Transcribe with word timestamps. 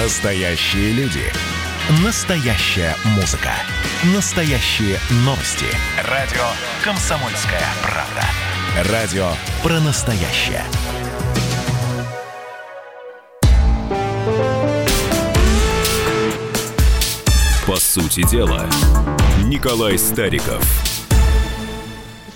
Настоящие 0.00 0.92
люди. 0.92 1.24
Настоящая 2.04 2.94
музыка. 3.16 3.50
Настоящие 4.14 4.96
новости. 5.24 5.66
Радио 6.04 6.44
«Комсомольская 6.84 7.64
правда». 7.82 8.92
Радио 8.92 9.28
про 9.60 9.80
настоящее. 9.80 10.62
По 17.66 17.74
сути 17.74 18.22
дела, 18.30 18.68
Николай 19.42 19.98
Стариков. 19.98 20.87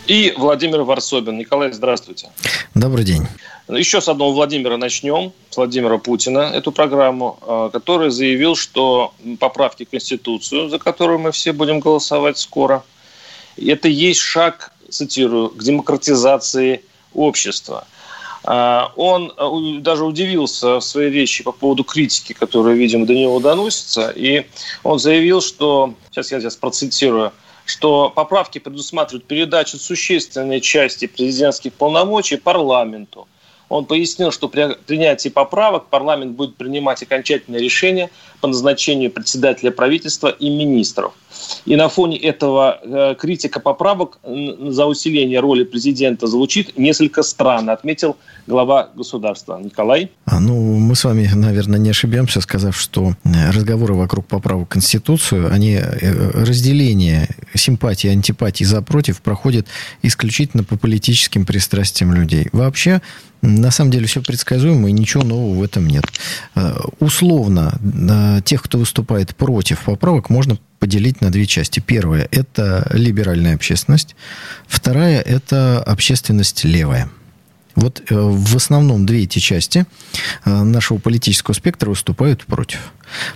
И 0.07 0.34
Владимир 0.37 0.82
Варсобин. 0.82 1.39
Николай, 1.39 1.73
здравствуйте. 1.73 2.29
Добрый 2.75 3.05
день. 3.05 3.27
Еще 3.69 4.01
с 4.01 4.09
одного 4.09 4.32
Владимира 4.32 4.77
начнем, 4.77 5.32
с 5.51 5.57
Владимира 5.57 5.98
Путина, 5.98 6.41
эту 6.41 6.73
программу, 6.73 7.39
э, 7.41 7.71
который 7.73 8.11
заявил, 8.11 8.57
что 8.57 9.15
поправки 9.38 9.84
в 9.84 9.91
Конституцию, 9.91 10.69
за 10.69 10.79
которую 10.79 11.20
мы 11.20 11.30
все 11.30 11.52
будем 11.52 11.79
голосовать 11.79 12.38
скоро, 12.38 12.83
это 13.57 13.87
есть 13.87 14.20
шаг, 14.20 14.73
цитирую, 14.91 15.51
к 15.51 15.62
демократизации 15.62 16.82
общества. 17.15 17.87
Э, 18.45 18.87
он 18.96 19.32
э, 19.37 19.80
даже 19.80 20.05
удивился 20.05 20.80
в 20.80 20.80
своей 20.80 21.10
речи 21.10 21.45
по 21.45 21.52
поводу 21.52 21.84
критики, 21.84 22.32
которая, 22.32 22.74
видимо, 22.74 23.07
до 23.07 23.15
него 23.15 23.38
доносится, 23.38 24.10
и 24.10 24.46
он 24.82 24.98
заявил, 24.98 25.41
что, 25.41 25.95
сейчас 26.10 26.32
я 26.32 26.41
сейчас 26.41 26.57
процитирую, 26.57 27.32
что 27.65 28.11
поправки 28.11 28.59
предусматривают 28.59 29.27
передачу 29.27 29.79
существенной 29.79 30.61
части 30.61 31.07
президентских 31.07 31.73
полномочий 31.75 32.37
парламенту. 32.37 33.29
Он 33.72 33.86
пояснил, 33.86 34.30
что 34.32 34.48
при 34.48 34.74
принятии 34.86 35.30
поправок 35.30 35.86
парламент 35.86 36.32
будет 36.32 36.56
принимать 36.56 37.02
окончательное 37.02 37.58
решение 37.58 38.10
по 38.42 38.48
назначению 38.48 39.10
председателя 39.10 39.70
правительства 39.70 40.28
и 40.28 40.51
министров. 40.51 41.14
И 41.64 41.76
на 41.76 41.88
фоне 41.88 42.18
этого 42.18 42.79
э, 42.82 43.14
критика 43.18 43.60
поправок 43.60 44.18
за 44.23 44.87
усиление 44.87 45.40
роли 45.40 45.64
президента 45.64 46.26
звучит 46.26 46.76
несколько 46.76 47.23
странно, 47.23 47.73
отметил 47.73 48.16
глава 48.46 48.90
государства. 48.95 49.59
Николай? 49.59 50.10
А, 50.26 50.38
ну, 50.40 50.54
мы 50.54 50.95
с 50.95 51.04
вами, 51.04 51.30
наверное, 51.34 51.79
не 51.79 51.90
ошибемся, 51.90 52.40
сказав, 52.42 52.79
что 52.79 53.14
э, 53.24 53.51
разговоры 53.51 53.95
вокруг 53.95 54.26
поправок 54.26 54.66
в 54.66 54.73
Конституцию, 54.73 55.52
они 55.52 55.76
э, 55.76 56.30
разделение 56.34 57.29
симпатии, 57.54 58.09
антипатии 58.09 58.64
за 58.64 58.82
против 58.82 59.23
проходит 59.23 59.66
исключительно 60.02 60.62
по 60.62 60.76
политическим 60.76 61.46
пристрастиям 61.46 62.12
людей. 62.12 62.48
Вообще, 62.52 63.01
на 63.63 63.71
самом 63.71 63.91
деле 63.91 64.06
все 64.06 64.21
предсказуемо, 64.22 64.88
и 64.88 64.93
ничего 64.93 65.22
нового 65.22 65.59
в 65.59 65.62
этом 65.62 65.87
нет. 65.87 66.05
Э, 66.55 66.75
условно, 66.99 67.78
тех, 68.44 68.62
кто 68.62 68.78
выступает 68.78 69.34
против 69.37 69.84
поправок, 69.84 70.31
можно 70.31 70.59
поделить 70.78 71.21
на 71.21 71.31
две 71.31 71.47
части. 71.47 71.81
Первая– 71.81 72.28
это 72.31 72.91
либеральная 72.93 73.54
общественность. 73.54 74.16
Вторая– 74.66 75.21
это 75.22 75.82
общественность 75.82 76.65
левая. 76.65 77.09
Вот 77.75 78.03
э, 78.09 78.15
в 78.15 78.56
основном 78.56 79.06
две 79.06 79.25
эти 79.25 79.38
части 79.38 79.87
э, 80.44 80.62
нашего 80.62 80.98
политического 80.98 81.54
спектра 81.54 81.88
выступают 81.91 82.44
против. 82.44 82.92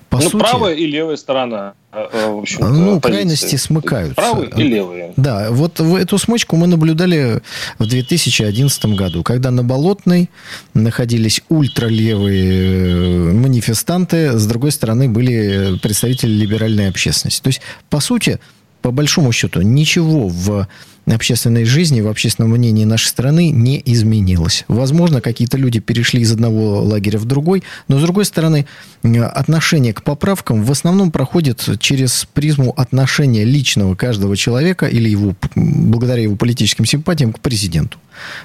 По 0.09 0.19
ну, 0.19 0.31
сути, 0.31 0.41
правая 0.41 0.75
и 0.75 0.87
левая 0.87 1.17
сторона. 1.17 1.75
Э, 1.93 2.31
в 2.31 2.39
общем 2.39 2.59
ну, 2.61 3.01
крайности 3.01 3.57
смыкаются. 3.57 4.15
Правые 4.15 4.51
и 4.57 4.63
левые. 4.63 5.13
Да, 5.17 5.51
вот 5.51 5.81
эту 5.81 6.19
смычку 6.19 6.57
мы 6.57 6.67
наблюдали 6.67 7.43
в 7.79 7.87
2011 7.87 8.87
году, 8.87 9.23
когда 9.23 9.51
на 9.51 9.65
Болотной 9.65 10.29
находились 10.75 11.41
ультралевые 11.49 13.33
манифестанты, 13.33 14.39
с 14.39 14.47
другой 14.47 14.73
стороны 14.73 15.09
были 15.09 15.79
представители 15.79 16.33
либеральной 16.33 16.89
общественности. 16.89 17.43
То 17.43 17.49
есть, 17.49 17.63
по 17.89 18.01
сути, 18.01 18.39
по 18.87 18.93
большому 18.93 19.33
счету, 19.33 19.63
ничего 19.63 20.29
в 20.29 20.69
общественной 21.07 21.65
жизни, 21.65 22.01
в 22.01 22.07
общественном 22.07 22.53
мнении 22.53 22.85
нашей 22.85 23.09
страны 23.09 23.51
не 23.51 23.83
изменилось. 23.85 24.65
Возможно, 24.69 25.21
какие-то 25.21 25.57
люди 25.57 25.81
перешли 25.81 26.21
из 26.21 26.31
одного 26.31 26.83
лагеря 26.83 27.19
в 27.19 27.25
другой, 27.25 27.65
но, 27.89 27.99
с 27.99 28.03
другой 28.03 28.25
стороны, 28.27 28.65
отношение 29.03 29.93
к 29.93 30.05
поправкам 30.05 30.63
в 30.63 30.71
основном 30.71 31.11
проходит 31.11 31.69
через 31.81 32.29
призму 32.33 32.73
отношения 32.77 33.43
личного 33.43 33.97
каждого 33.97 34.37
человека 34.37 34.87
или 34.87 35.09
его, 35.09 35.35
благодаря 35.57 36.23
его 36.23 36.37
политическим 36.37 36.85
симпатиям 36.85 37.33
к 37.33 37.41
президенту. 37.41 37.99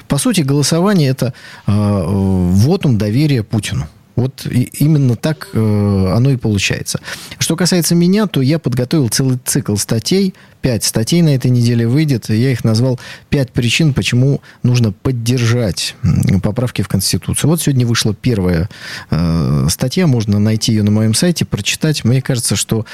По 0.07 0.17
сути, 0.17 0.41
голосование– 0.41 1.09
это 1.11 1.35
э, 1.67 1.71
вотум 1.71 2.97
доверия 2.97 3.43
Путину. 3.43 3.87
Вот 4.15 4.45
именно 4.45 5.15
так 5.15 5.49
э, 5.53 6.13
оно 6.15 6.31
и 6.31 6.37
получается. 6.37 6.99
Что 7.39 7.55
касается 7.55 7.95
меня, 7.95 8.27
то 8.27 8.41
я 8.41 8.59
подготовил 8.59 9.07
целый 9.09 9.39
цикл 9.43 9.75
статей. 9.75 10.33
Пять 10.61 10.83
статей 10.83 11.21
на 11.23 11.33
этой 11.33 11.49
неделе 11.49 11.87
выйдет. 11.87 12.29
Я 12.29 12.51
их 12.51 12.63
назвал 12.63 12.99
«Пять 13.29 13.51
причин, 13.51 13.95
почему 13.95 14.41
нужно 14.61 14.91
поддержать 14.91 15.95
поправки 16.43 16.83
в 16.83 16.87
Конституцию». 16.87 17.49
Вот 17.49 17.61
сегодня 17.61 17.87
вышла 17.87 18.13
первая 18.13 18.69
э, 19.09 19.67
статья. 19.69 20.05
Можно 20.05 20.37
найти 20.39 20.73
ее 20.73 20.83
на 20.83 20.91
моем 20.91 21.15
сайте, 21.15 21.45
прочитать. 21.45 22.03
Мне 22.03 22.21
кажется, 22.21 22.55
что 22.55 22.85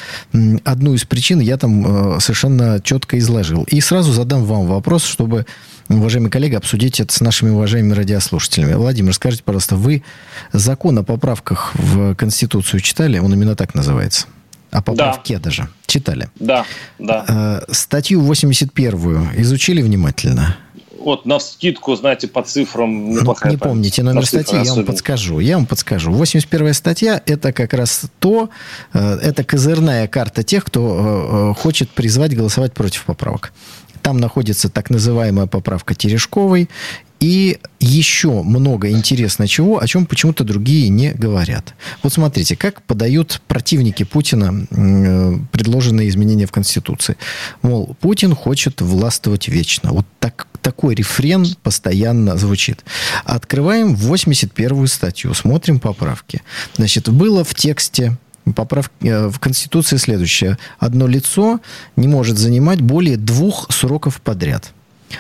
одну 0.63 0.94
из 0.94 1.03
причин 1.03 1.39
я 1.39 1.57
там 1.57 2.16
э, 2.16 2.19
совершенно 2.22 2.79
четко 2.81 3.17
изложил. 3.17 3.63
И 3.63 3.81
сразу 3.81 4.13
задам 4.13 4.45
вам 4.45 4.66
вопрос, 4.67 5.03
чтобы 5.03 5.45
уважаемые 5.89 6.31
коллеги, 6.31 6.55
обсудить 6.55 6.99
это 6.99 7.13
с 7.13 7.21
нашими 7.21 7.49
уважаемыми 7.49 7.93
радиослушателями. 7.93 8.73
Владимир, 8.73 9.13
скажите, 9.13 9.43
пожалуйста, 9.43 9.75
вы 9.75 10.03
закон 10.51 10.97
о 10.97 11.03
поправках 11.03 11.73
в 11.75 12.15
Конституцию 12.15 12.81
читали? 12.81 13.19
Он 13.19 13.33
именно 13.33 13.55
так 13.55 13.75
называется. 13.75 14.27
О 14.71 14.81
поправке 14.81 15.35
да. 15.35 15.39
даже. 15.39 15.69
Читали? 15.85 16.29
Да, 16.35 16.65
да. 16.99 17.63
Э, 17.69 17.73
статью 17.73 18.21
81 18.21 19.29
изучили 19.37 19.81
внимательно? 19.81 20.57
Вот 20.99 21.25
на 21.25 21.39
скидку, 21.39 21.95
знаете, 21.95 22.27
по 22.27 22.41
цифрам 22.41 23.13
ну, 23.13 23.35
Не 23.45 23.57
помните 23.57 24.03
номер 24.03 24.25
статьи, 24.25 24.59
я 24.63 24.73
вам 24.73 24.85
подскажу. 24.85 25.39
Я 25.39 25.55
вам 25.55 25.65
подскажу. 25.65 26.11
81 26.11 26.73
статья– 26.73 27.21
это 27.25 27.53
как 27.53 27.73
раз 27.73 28.03
то, 28.19 28.49
э, 28.93 29.19
это 29.21 29.43
козырная 29.43 30.07
карта 30.07 30.43
тех, 30.43 30.65
кто 30.65 31.53
э, 31.55 31.61
хочет 31.61 31.89
призвать 31.91 32.35
голосовать 32.35 32.73
против 32.73 33.05
поправок. 33.05 33.53
Там 34.07 34.19
находится 34.19 34.69
так 34.69 34.90
называемая 34.90 35.47
поправка 35.47 35.94
Терешковой 35.94 36.69
и 37.19 37.59
еще 37.81 38.41
много 38.41 38.90
интересного 38.90 39.50
чего, 39.50 39.81
о 39.81 39.85
чем 39.85 40.06
почему-то 40.06 40.45
другие 40.45 40.88
не 40.88 41.12
говорят. 41.12 41.73
Вот 42.03 42.13
смотрите, 42.13 42.56
как 42.56 42.81
подают 42.84 43.41
противники 43.50 44.03
Путина 44.03 44.66
э, 44.72 45.34
предложенные 45.51 46.07
изменения 46.07 46.46
в 46.46 46.53
Конституции. 46.53 47.17
Мол, 47.63 47.97
Путин 48.00 48.34
хочет 48.34 48.79
властвовать 48.79 49.50
вечно. 49.50 49.91
Вот 49.91 50.06
так, 50.22 50.47
такой 50.62 50.96
рефрен 50.96 51.46
постоянно 51.62 52.38
звучит. 52.38 52.85
Открываем 53.25 53.94
81-ю 53.94 54.88
статью, 54.88 55.34
смотрим 55.34 55.81
поправки. 55.81 56.41
Значит, 56.78 57.09
было 57.09 57.44
в 57.44 57.53
тексте 57.56 58.16
поправки 58.53 58.94
э, 59.08 59.28
в 59.28 59.40
Конституции 59.40 59.97
следующее. 59.97 60.58
Одно 60.80 61.08
лицо 61.08 61.59
не 61.96 62.08
может 62.08 62.38
занимать 62.38 62.81
более 62.81 63.18
двух 63.18 63.68
сроков 63.72 64.22
подряд. 64.22 64.74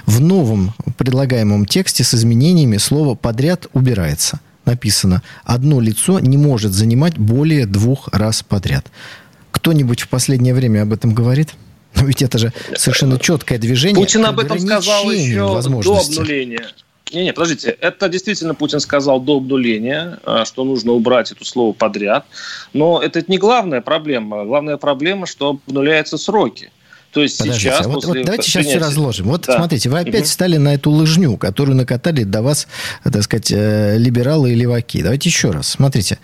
В 0.05 0.19
новом 0.19 0.73
предлагаемом 0.97 1.65
тексте 1.65 2.03
с 2.03 2.13
изменениями 2.13 2.77
слово 2.77 3.15
«подряд» 3.15 3.67
убирается. 3.73 4.39
Написано 4.65 5.21
«одно 5.43 5.79
лицо 5.79 6.19
не 6.19 6.37
может 6.37 6.73
занимать 6.73 7.17
более 7.17 7.65
двух 7.65 8.09
раз 8.09 8.43
подряд». 8.43 8.87
Кто-нибудь 9.51 10.01
в 10.01 10.09
последнее 10.09 10.53
время 10.53 10.83
об 10.83 10.93
этом 10.93 11.13
говорит? 11.13 11.55
Но 11.95 12.05
ведь 12.07 12.21
это 12.21 12.37
же 12.37 12.53
совершенно 12.75 13.19
четкое 13.19 13.57
движение. 13.57 13.95
Путин 13.95 14.25
об 14.25 14.39
этом 14.39 14.59
сказал 14.59 15.09
еще 15.09 15.61
до 15.61 15.99
обнуления. 15.99 16.67
Не, 17.11 17.23
не, 17.23 17.33
подождите, 17.33 17.69
это 17.69 18.09
действительно 18.09 18.53
Путин 18.53 18.79
сказал 18.79 19.19
до 19.19 19.37
обнуления, 19.37 20.19
э, 20.25 20.43
что 20.45 20.63
нужно 20.63 20.91
убрать 20.93 21.31
это 21.31 21.45
слово 21.45 21.73
подряд, 21.73 22.25
но 22.73 23.01
это 23.01 23.23
не 23.27 23.37
главная 23.37 23.81
проблема. 23.81 24.45
Главная 24.45 24.77
проблема, 24.77 25.25
что 25.25 25.59
обнуляются 25.67 26.17
сроки. 26.17 26.71
То 27.11 27.21
есть 27.21 27.39
Подождите, 27.39 27.69
сейчас... 27.69 27.85
А 27.85 27.89
вот, 27.89 28.05
вот 28.05 28.21
давайте 28.23 28.43
сейчас 28.43 28.65
все 28.65 28.77
разложим. 28.77 29.27
Вот 29.27 29.45
да. 29.47 29.57
смотрите, 29.57 29.89
вы 29.89 29.99
опять 29.99 30.21
угу. 30.21 30.25
встали 30.25 30.57
на 30.57 30.73
эту 30.73 30.91
лыжню, 30.91 31.37
которую 31.37 31.75
накатали 31.75 32.23
до 32.23 32.41
вас, 32.41 32.67
так 33.03 33.23
сказать, 33.23 33.51
э, 33.51 33.97
либералы 33.97 34.51
и 34.51 34.55
леваки. 34.55 35.01
Давайте 35.01 35.29
еще 35.29 35.51
раз. 35.51 35.69
Смотрите 35.69 36.19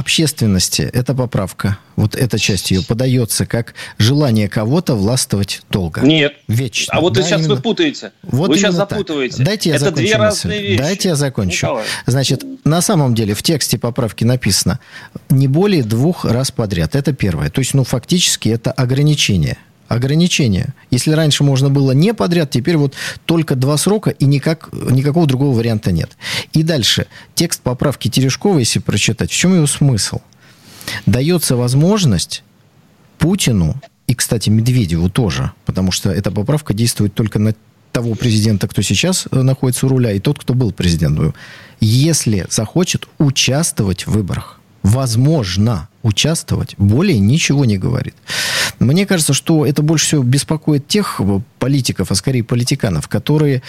общественности 0.00 0.82
эта 0.82 1.14
поправка, 1.14 1.78
вот 1.96 2.16
эта 2.16 2.38
часть 2.38 2.70
ее 2.70 2.82
подается 2.82 3.46
как 3.46 3.74
желание 3.98 4.48
кого-то 4.48 4.94
властвовать 4.94 5.62
долго. 5.70 6.00
Нет. 6.00 6.34
Вечно. 6.48 6.92
А 6.94 7.00
вот 7.00 7.12
да, 7.12 7.22
сейчас 7.22 7.40
именно... 7.40 7.56
вы 7.56 7.62
путаете. 7.62 8.12
Вот 8.22 8.48
вы 8.48 8.56
сейчас 8.56 8.74
запутываете. 8.74 9.36
Так. 9.36 9.46
Дайте 9.46 9.68
я 9.70 9.76
Это 9.76 9.84
закончу 9.86 10.06
две 10.06 10.18
мысль. 10.18 10.24
разные 10.24 10.62
вещи. 10.62 10.78
Дайте 10.78 11.08
я 11.10 11.14
закончу. 11.14 11.66
Николай. 11.66 11.84
Значит, 12.06 12.44
на 12.64 12.80
самом 12.80 13.14
деле 13.14 13.34
в 13.34 13.42
тексте 13.42 13.78
поправки 13.78 14.24
написано 14.24 14.80
не 15.28 15.46
более 15.46 15.82
двух 15.82 16.24
раз 16.24 16.50
подряд. 16.50 16.96
Это 16.96 17.12
первое. 17.12 17.50
То 17.50 17.60
есть, 17.60 17.74
ну, 17.74 17.84
фактически 17.84 18.48
это 18.48 18.72
ограничение– 18.72 19.58
ограничения. 19.90 20.74
Если 20.90 21.12
раньше 21.12 21.44
можно 21.44 21.68
было 21.68 21.92
не 21.92 22.14
подряд, 22.14 22.50
теперь 22.50 22.76
вот 22.76 22.94
только 23.26 23.54
два 23.54 23.76
срока 23.76 24.10
и 24.10 24.24
никак, 24.24 24.70
никакого 24.72 25.26
другого 25.26 25.56
варианта 25.56 25.92
нет. 25.92 26.16
И 26.52 26.62
дальше. 26.62 27.06
Текст 27.34 27.60
поправки 27.60 28.08
Терешкова, 28.08 28.58
если 28.58 28.78
прочитать, 28.78 29.30
в 29.30 29.34
чем 29.34 29.54
его 29.54 29.66
смысл? 29.66 30.20
дается 31.06 31.56
возможность 31.56 32.42
Путину 33.18 33.80
и, 34.06 34.14
кстати, 34.14 34.50
Медведеву 34.50 35.10
тоже, 35.10 35.52
потому 35.66 35.92
что 35.92 36.10
эта 36.10 36.30
поправка 36.30 36.74
действует 36.74 37.14
только 37.14 37.38
на 37.38 37.54
того 37.92 38.14
президента, 38.14 38.66
кто 38.68 38.82
сейчас 38.82 39.26
э, 39.30 39.42
находится 39.42 39.86
у 39.86 39.88
руля, 39.88 40.12
и 40.12 40.20
тот, 40.20 40.38
кто 40.38 40.54
был 40.54 40.72
президентом, 40.72 41.34
если 41.80 42.46
захочет 42.50 43.08
участвовать 43.18 44.06
в 44.06 44.12
выборах 44.12 44.59
возможно 44.82 45.88
участвовать, 46.02 46.74
более 46.78 47.18
ничего 47.18 47.66
не 47.66 47.76
говорит. 47.76 48.14
Мне 48.78 49.04
кажется, 49.04 49.34
что 49.34 49.66
это 49.66 49.82
больше 49.82 50.06
всего 50.06 50.22
беспокоит 50.22 50.88
тех 50.88 51.20
политиков, 51.58 52.10
а 52.10 52.14
скорее 52.14 52.42
политиканов, 52.42 53.06
которые 53.06 53.62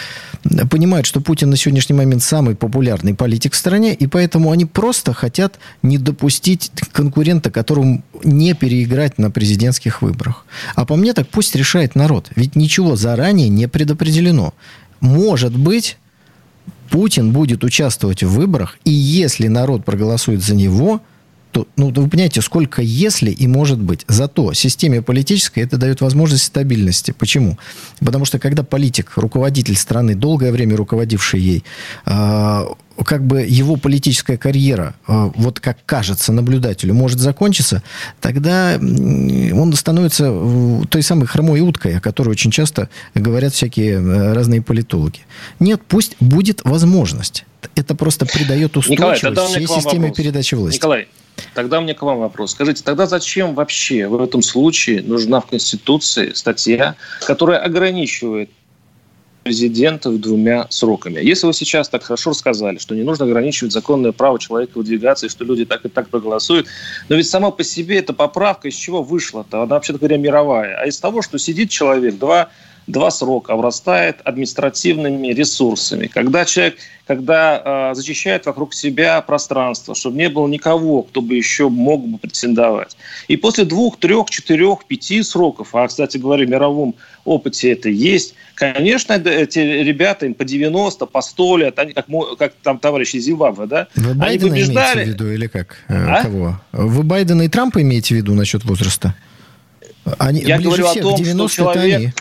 понимают, 0.69 1.05
что 1.05 1.19
Путин 1.19 1.49
на 1.49 1.57
сегодняшний 1.57 1.95
момент 1.95 2.23
самый 2.23 2.55
популярный 2.55 3.13
политик 3.13 3.53
в 3.53 3.57
стране, 3.57 3.93
и 3.93 4.07
поэтому 4.07 4.51
они 4.51 4.65
просто 4.65 5.13
хотят 5.13 5.59
не 5.83 5.97
допустить 5.97 6.71
конкурента, 6.93 7.51
которому 7.51 8.03
не 8.23 8.53
переиграть 8.53 9.17
на 9.17 9.29
президентских 9.29 10.01
выборах. 10.01 10.45
А 10.75 10.85
по 10.85 10.95
мне 10.95 11.13
так 11.13 11.27
пусть 11.27 11.55
решает 11.55 11.95
народ, 11.95 12.29
ведь 12.37 12.55
ничего 12.55 12.95
заранее 12.95 13.49
не 13.49 13.67
предопределено. 13.67 14.53
Может 15.01 15.57
быть, 15.57 15.97
Путин 16.91 17.31
будет 17.31 17.63
участвовать 17.63 18.21
в 18.21 18.29
выборах, 18.29 18.77
и 18.83 18.91
если 18.91 19.47
народ 19.47 19.85
проголосует 19.85 20.43
за 20.43 20.55
него, 20.55 21.01
то, 21.51 21.67
ну, 21.77 21.87
вы 21.87 22.09
понимаете, 22.09 22.41
сколько 22.41 22.81
если 22.81 23.31
и 23.31 23.47
может 23.47 23.79
быть. 23.79 24.05
Зато 24.07 24.53
системе 24.53 25.01
политической 25.01 25.61
это 25.61 25.77
дает 25.77 26.01
возможность 26.01 26.43
стабильности. 26.43 27.13
Почему? 27.17 27.57
Потому 27.99 28.25
что 28.25 28.39
когда 28.39 28.63
политик, 28.63 29.13
руководитель 29.15 29.75
страны, 29.75 30.15
долгое 30.15 30.51
время 30.51 30.75
руководивший 30.77 31.39
ей, 31.39 31.63
э, 32.05 32.65
как 33.05 33.25
бы 33.25 33.41
его 33.41 33.75
политическая 33.75 34.37
карьера, 34.37 34.95
э, 35.07 35.31
вот 35.35 35.59
как 35.59 35.77
кажется 35.85 36.31
наблюдателю, 36.31 36.93
может 36.93 37.19
закончиться, 37.19 37.83
тогда 38.19 38.77
он 38.77 39.73
становится 39.73 40.31
той 40.89 41.03
самой 41.03 41.27
хромой 41.27 41.61
уткой, 41.61 41.97
о 41.97 42.01
которой 42.01 42.29
очень 42.29 42.51
часто 42.51 42.89
говорят 43.15 43.53
всякие 43.53 43.93
э, 43.93 44.33
разные 44.33 44.61
политологи. 44.61 45.19
Нет, 45.59 45.81
пусть 45.87 46.15
будет 46.19 46.61
возможность. 46.63 47.45
Это 47.75 47.95
просто 47.95 48.25
придает 48.25 48.75
устойчивость 48.75 49.23
Николай, 49.23 49.47
всей 49.47 49.67
системе 49.67 50.07
вопрос. 50.07 50.17
передачи 50.17 50.55
власти. 50.55 50.77
Николай, 50.77 51.07
Тогда 51.53 51.81
мне 51.81 51.93
к 51.93 52.01
вам 52.01 52.19
вопрос. 52.19 52.51
Скажите, 52.51 52.83
тогда 52.83 53.07
зачем 53.07 53.55
вообще 53.55 54.07
в 54.07 54.21
этом 54.21 54.41
случае 54.41 55.01
нужна 55.01 55.41
в 55.41 55.47
Конституции 55.47 56.33
статья, 56.33 56.95
которая 57.25 57.59
ограничивает 57.59 58.49
президентов 59.43 60.19
двумя 60.19 60.67
сроками. 60.69 61.19
Если 61.19 61.47
вы 61.47 61.53
сейчас 61.53 61.89
так 61.89 62.03
хорошо 62.03 62.31
рассказали, 62.31 62.77
что 62.77 62.95
не 62.95 63.03
нужно 63.03 63.25
ограничивать 63.25 63.73
законное 63.73 64.11
право 64.11 64.39
человека 64.39 64.77
выдвигаться, 64.77 65.25
и 65.25 65.29
что 65.29 65.43
люди 65.43 65.65
так 65.65 65.85
и 65.85 65.89
так 65.89 66.09
проголосуют, 66.09 66.67
но 67.09 67.15
ведь 67.15 67.29
сама 67.29 67.51
по 67.51 67.63
себе 67.63 67.97
эта 67.97 68.13
поправка 68.13 68.67
из 68.67 68.75
чего 68.75 69.01
вышла-то? 69.01 69.63
Она, 69.63 69.75
вообще 69.75 69.93
говоря, 69.93 70.17
мировая. 70.17 70.77
А 70.77 70.85
из 70.85 70.99
того, 70.99 71.21
что 71.21 71.37
сидит 71.39 71.69
человек 71.69 72.17
два 72.17 72.49
два 72.87 73.11
срока 73.11 73.53
обрастает 73.53 74.17
административными 74.23 75.27
ресурсами. 75.27 76.07
Когда 76.07 76.45
человек, 76.45 76.77
когда 77.05 77.91
э, 77.91 77.95
зачищает 77.95 78.45
вокруг 78.45 78.73
себя 78.73 79.21
пространство, 79.21 79.95
чтобы 79.95 80.17
не 80.17 80.29
было 80.29 80.47
никого, 80.47 81.03
кто 81.03 81.21
бы 81.21 81.35
еще 81.35 81.69
мог 81.69 82.07
бы 82.07 82.17
претендовать. 82.17 82.97
И 83.27 83.37
после 83.37 83.65
двух, 83.65 83.99
трех, 83.99 84.29
четырех, 84.29 84.85
пяти 84.85 85.21
сроков, 85.23 85.75
а, 85.75 85.87
кстати 85.87 86.17
говоря, 86.17 86.45
в 86.45 86.49
мировом 86.49 86.95
опыте 87.25 87.71
это 87.71 87.89
есть, 87.89 88.33
конечно, 88.55 89.13
эти 89.13 89.59
ребята 89.59 90.25
им 90.25 90.33
по 90.33 90.43
90, 90.43 91.05
по 91.05 91.21
100 91.21 91.57
лет, 91.57 91.79
они 91.79 91.93
как, 91.93 92.05
как 92.37 92.53
там 92.63 92.79
товарищи 92.79 93.17
Зимбабве, 93.17 93.67
да? 93.67 93.87
Вы 93.95 94.13
Байдена 94.13 94.25
они 94.27 94.39
побеждали... 94.39 94.95
имеете 94.95 95.11
в 95.11 95.13
виду 95.13 95.31
или 95.31 95.47
как? 95.47 95.77
Э, 95.87 96.05
а? 96.07 96.23
Кого? 96.23 96.61
Вы 96.71 97.03
Байдена 97.03 97.43
и 97.43 97.47
Трампа 97.47 97.81
имеете 97.81 98.15
в 98.15 98.17
виду 98.17 98.33
насчет 98.33 98.63
возраста? 98.65 99.15
Они, 100.17 100.41
Я 100.41 100.59
говорю 100.59 100.87
о 100.87 100.95
том, 100.95 101.17
что 101.47 101.47
человек... 101.47 101.95
Они 101.95 102.13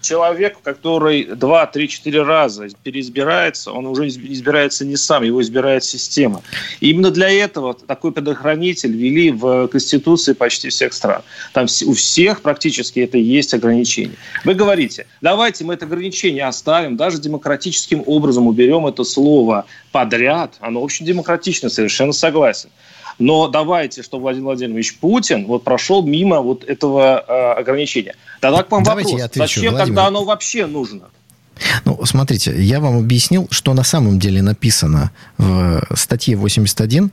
человек, 0.00 0.58
который 0.62 1.24
2, 1.24 1.66
3, 1.66 1.88
4 1.88 2.22
раза 2.22 2.68
переизбирается, 2.82 3.72
он 3.72 3.86
уже 3.86 4.08
избирается 4.08 4.84
не 4.84 4.96
сам, 4.96 5.22
его 5.22 5.42
избирает 5.42 5.84
система. 5.84 6.42
И 6.80 6.90
именно 6.90 7.10
для 7.10 7.30
этого 7.30 7.74
такой 7.74 8.12
предохранитель 8.12 8.92
ввели 8.92 9.30
в 9.30 9.68
Конституции 9.68 10.32
почти 10.32 10.68
всех 10.68 10.92
стран. 10.92 11.22
Там 11.52 11.66
у 11.86 11.94
всех 11.94 12.42
практически 12.42 13.00
это 13.00 13.18
есть 13.18 13.54
ограничение. 13.54 14.16
Вы 14.44 14.54
говорите, 14.54 15.06
давайте 15.20 15.64
мы 15.64 15.74
это 15.74 15.86
ограничение 15.86 16.44
оставим, 16.44 16.96
даже 16.96 17.18
демократическим 17.18 18.02
образом 18.06 18.46
уберем 18.46 18.86
это 18.86 19.04
слово 19.04 19.66
подряд. 19.92 20.54
Оно 20.60 20.80
очень 20.80 21.06
демократично, 21.06 21.68
совершенно 21.68 22.12
согласен. 22.12 22.70
Но 23.18 23.48
давайте, 23.48 24.02
что 24.02 24.18
Владимир 24.18 24.46
Владимирович 24.46 24.98
Путин 24.98 25.46
вот 25.46 25.64
прошел 25.64 26.02
мимо 26.04 26.40
вот 26.40 26.64
этого 26.64 27.24
э, 27.26 27.60
ограничения. 27.60 28.14
Тогда 28.40 28.62
к 28.62 28.70
вам 28.70 28.82
давайте 28.84 29.12
вопрос. 29.12 29.26
Отвечу, 29.26 29.60
Зачем 29.60 29.70
Владимир. 29.72 29.86
тогда 29.86 30.06
оно 30.06 30.24
вообще 30.24 30.66
нужно? 30.66 31.08
Ну, 31.84 32.00
смотрите, 32.04 32.54
я 32.62 32.78
вам 32.78 32.98
объяснил, 32.98 33.48
что 33.50 33.74
на 33.74 33.82
самом 33.82 34.20
деле 34.20 34.42
написано 34.42 35.10
в 35.38 35.82
статье 35.96 36.36
81, 36.36 37.10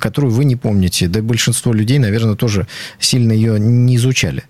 которую 0.00 0.32
вы 0.32 0.44
не 0.44 0.56
помните, 0.56 1.06
да 1.08 1.20
и 1.20 1.22
большинство 1.22 1.72
людей, 1.72 1.98
наверное, 1.98 2.34
тоже 2.34 2.66
сильно 2.98 3.32
ее 3.32 3.60
не 3.60 3.96
изучали. 3.96 4.44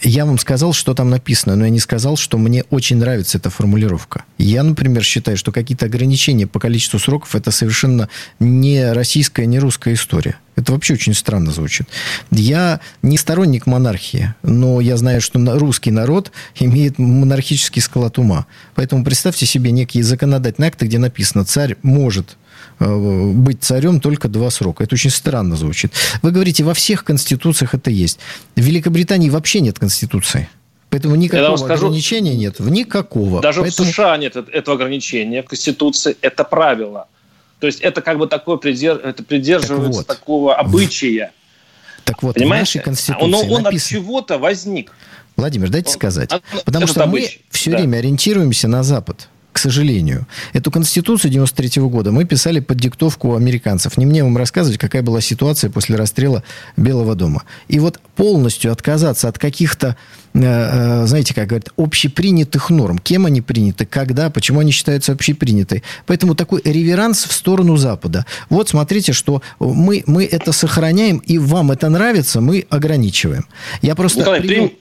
Я 0.00 0.26
вам 0.26 0.38
сказал, 0.38 0.72
что 0.72 0.94
там 0.94 1.10
написано, 1.10 1.56
но 1.56 1.64
я 1.64 1.70
не 1.70 1.80
сказал, 1.80 2.16
что 2.16 2.36
мне 2.36 2.64
очень 2.70 2.96
нравится 2.98 3.38
эта 3.38 3.48
формулировка. 3.48 4.24
Я, 4.38 4.62
например, 4.62 5.02
считаю, 5.02 5.36
что 5.36 5.50
какие-то 5.52 5.86
ограничения 5.86 6.46
по 6.46 6.60
количеству 6.60 6.98
сроков 6.98 7.34
это 7.34 7.50
совершенно 7.50 8.08
не 8.38 8.92
российская, 8.92 9.46
не 9.46 9.58
русская 9.58 9.94
история. 9.94 10.36
Это 10.56 10.72
вообще 10.72 10.94
очень 10.94 11.14
странно 11.14 11.52
звучит. 11.52 11.88
Я 12.30 12.80
не 13.02 13.16
сторонник 13.18 13.66
монархии, 13.66 14.34
но 14.42 14.80
я 14.80 14.96
знаю, 14.96 15.20
что 15.20 15.38
русский 15.58 15.90
народ 15.90 16.32
имеет 16.54 16.98
монархический 16.98 17.82
склад 17.82 18.18
ума. 18.18 18.46
Поэтому 18.74 19.04
представьте 19.04 19.46
себе 19.46 19.70
некие 19.70 20.04
законодательные 20.04 20.68
акты, 20.68 20.86
где 20.86 20.98
написано, 20.98 21.44
царь 21.44 21.76
может 21.82 22.36
быть 22.78 23.62
царем 23.62 24.00
только 24.00 24.28
два 24.28 24.50
срока. 24.50 24.84
Это 24.84 24.94
очень 24.94 25.10
странно 25.10 25.56
звучит. 25.56 25.92
Вы 26.22 26.30
говорите, 26.30 26.64
во 26.64 26.74
всех 26.74 27.04
конституциях 27.04 27.74
это 27.74 27.90
есть. 27.90 28.18
В 28.56 28.60
Великобритании 28.60 29.30
вообще 29.30 29.60
нет 29.60 29.78
конституции. 29.78 30.48
Поэтому 30.90 31.16
никакого 31.16 31.56
скажу, 31.56 31.86
ограничения 31.86 32.36
нет. 32.36 32.60
Никакого. 32.60 33.40
Даже 33.40 33.62
Поэтому... 33.62 33.88
в 33.88 33.92
США 33.92 34.16
нет 34.16 34.36
этого 34.36 34.76
ограничения. 34.76 35.42
В 35.42 35.46
Конституции 35.46 36.16
это 36.20 36.44
правило. 36.44 37.08
То 37.58 37.66
есть 37.66 37.80
это 37.80 38.00
как 38.00 38.18
бы 38.18 38.28
такое 38.28 38.58
придерж... 38.58 39.00
это 39.02 39.24
придерживается 39.24 40.04
так 40.04 40.18
вот. 40.18 40.20
такого 40.20 40.54
обычая. 40.54 41.32
Так 42.04 42.22
вот, 42.22 42.34
Понимаете? 42.34 42.64
в 42.64 42.76
нашей 42.76 42.84
Конституции 42.84 43.26
Но 43.26 43.40
он 43.40 43.62
написано... 43.62 43.98
от 43.98 44.04
чего-то 44.04 44.38
возник. 44.38 44.92
Владимир, 45.36 45.68
дайте 45.68 45.90
сказать. 45.90 46.30
Потому 46.64 46.86
что 46.86 47.06
мы 47.06 47.28
все 47.50 47.70
да. 47.70 47.78
время 47.78 47.96
ориентируемся 47.98 48.68
на 48.68 48.82
Запад 48.82 49.28
к 49.54 49.58
сожалению. 49.60 50.26
Эту 50.52 50.72
Конституцию 50.72 51.30
93 51.30 51.80
года 51.82 52.10
мы 52.10 52.24
писали 52.24 52.58
под 52.58 52.76
диктовку 52.76 53.36
американцев. 53.36 53.96
Не 53.96 54.04
мне 54.04 54.24
вам 54.24 54.36
рассказывать, 54.36 54.80
какая 54.80 55.02
была 55.02 55.20
ситуация 55.20 55.70
после 55.70 55.94
расстрела 55.94 56.42
Белого 56.76 57.14
дома. 57.14 57.44
И 57.68 57.78
вот 57.78 58.00
полностью 58.16 58.72
отказаться 58.72 59.28
от 59.28 59.38
каких-то, 59.38 59.96
э, 60.34 60.40
э, 60.42 61.06
знаете, 61.06 61.34
как 61.34 61.46
говорят, 61.46 61.68
общепринятых 61.76 62.68
норм. 62.68 62.98
Кем 62.98 63.26
они 63.26 63.42
приняты, 63.42 63.86
когда, 63.86 64.28
почему 64.28 64.58
они 64.58 64.72
считаются 64.72 65.12
общеприняты. 65.12 65.84
Поэтому 66.06 66.34
такой 66.34 66.60
реверанс 66.64 67.22
в 67.22 67.32
сторону 67.32 67.76
Запада. 67.76 68.26
Вот 68.50 68.70
смотрите, 68.70 69.12
что 69.12 69.40
мы, 69.60 70.02
мы 70.06 70.24
это 70.24 70.50
сохраняем, 70.50 71.18
и 71.18 71.38
вам 71.38 71.70
это 71.70 71.88
нравится, 71.88 72.40
мы 72.40 72.66
ограничиваем. 72.70 73.46
Я 73.82 73.94
просто... 73.94 74.18
Николай, 74.18 74.40
привел... 74.40 74.72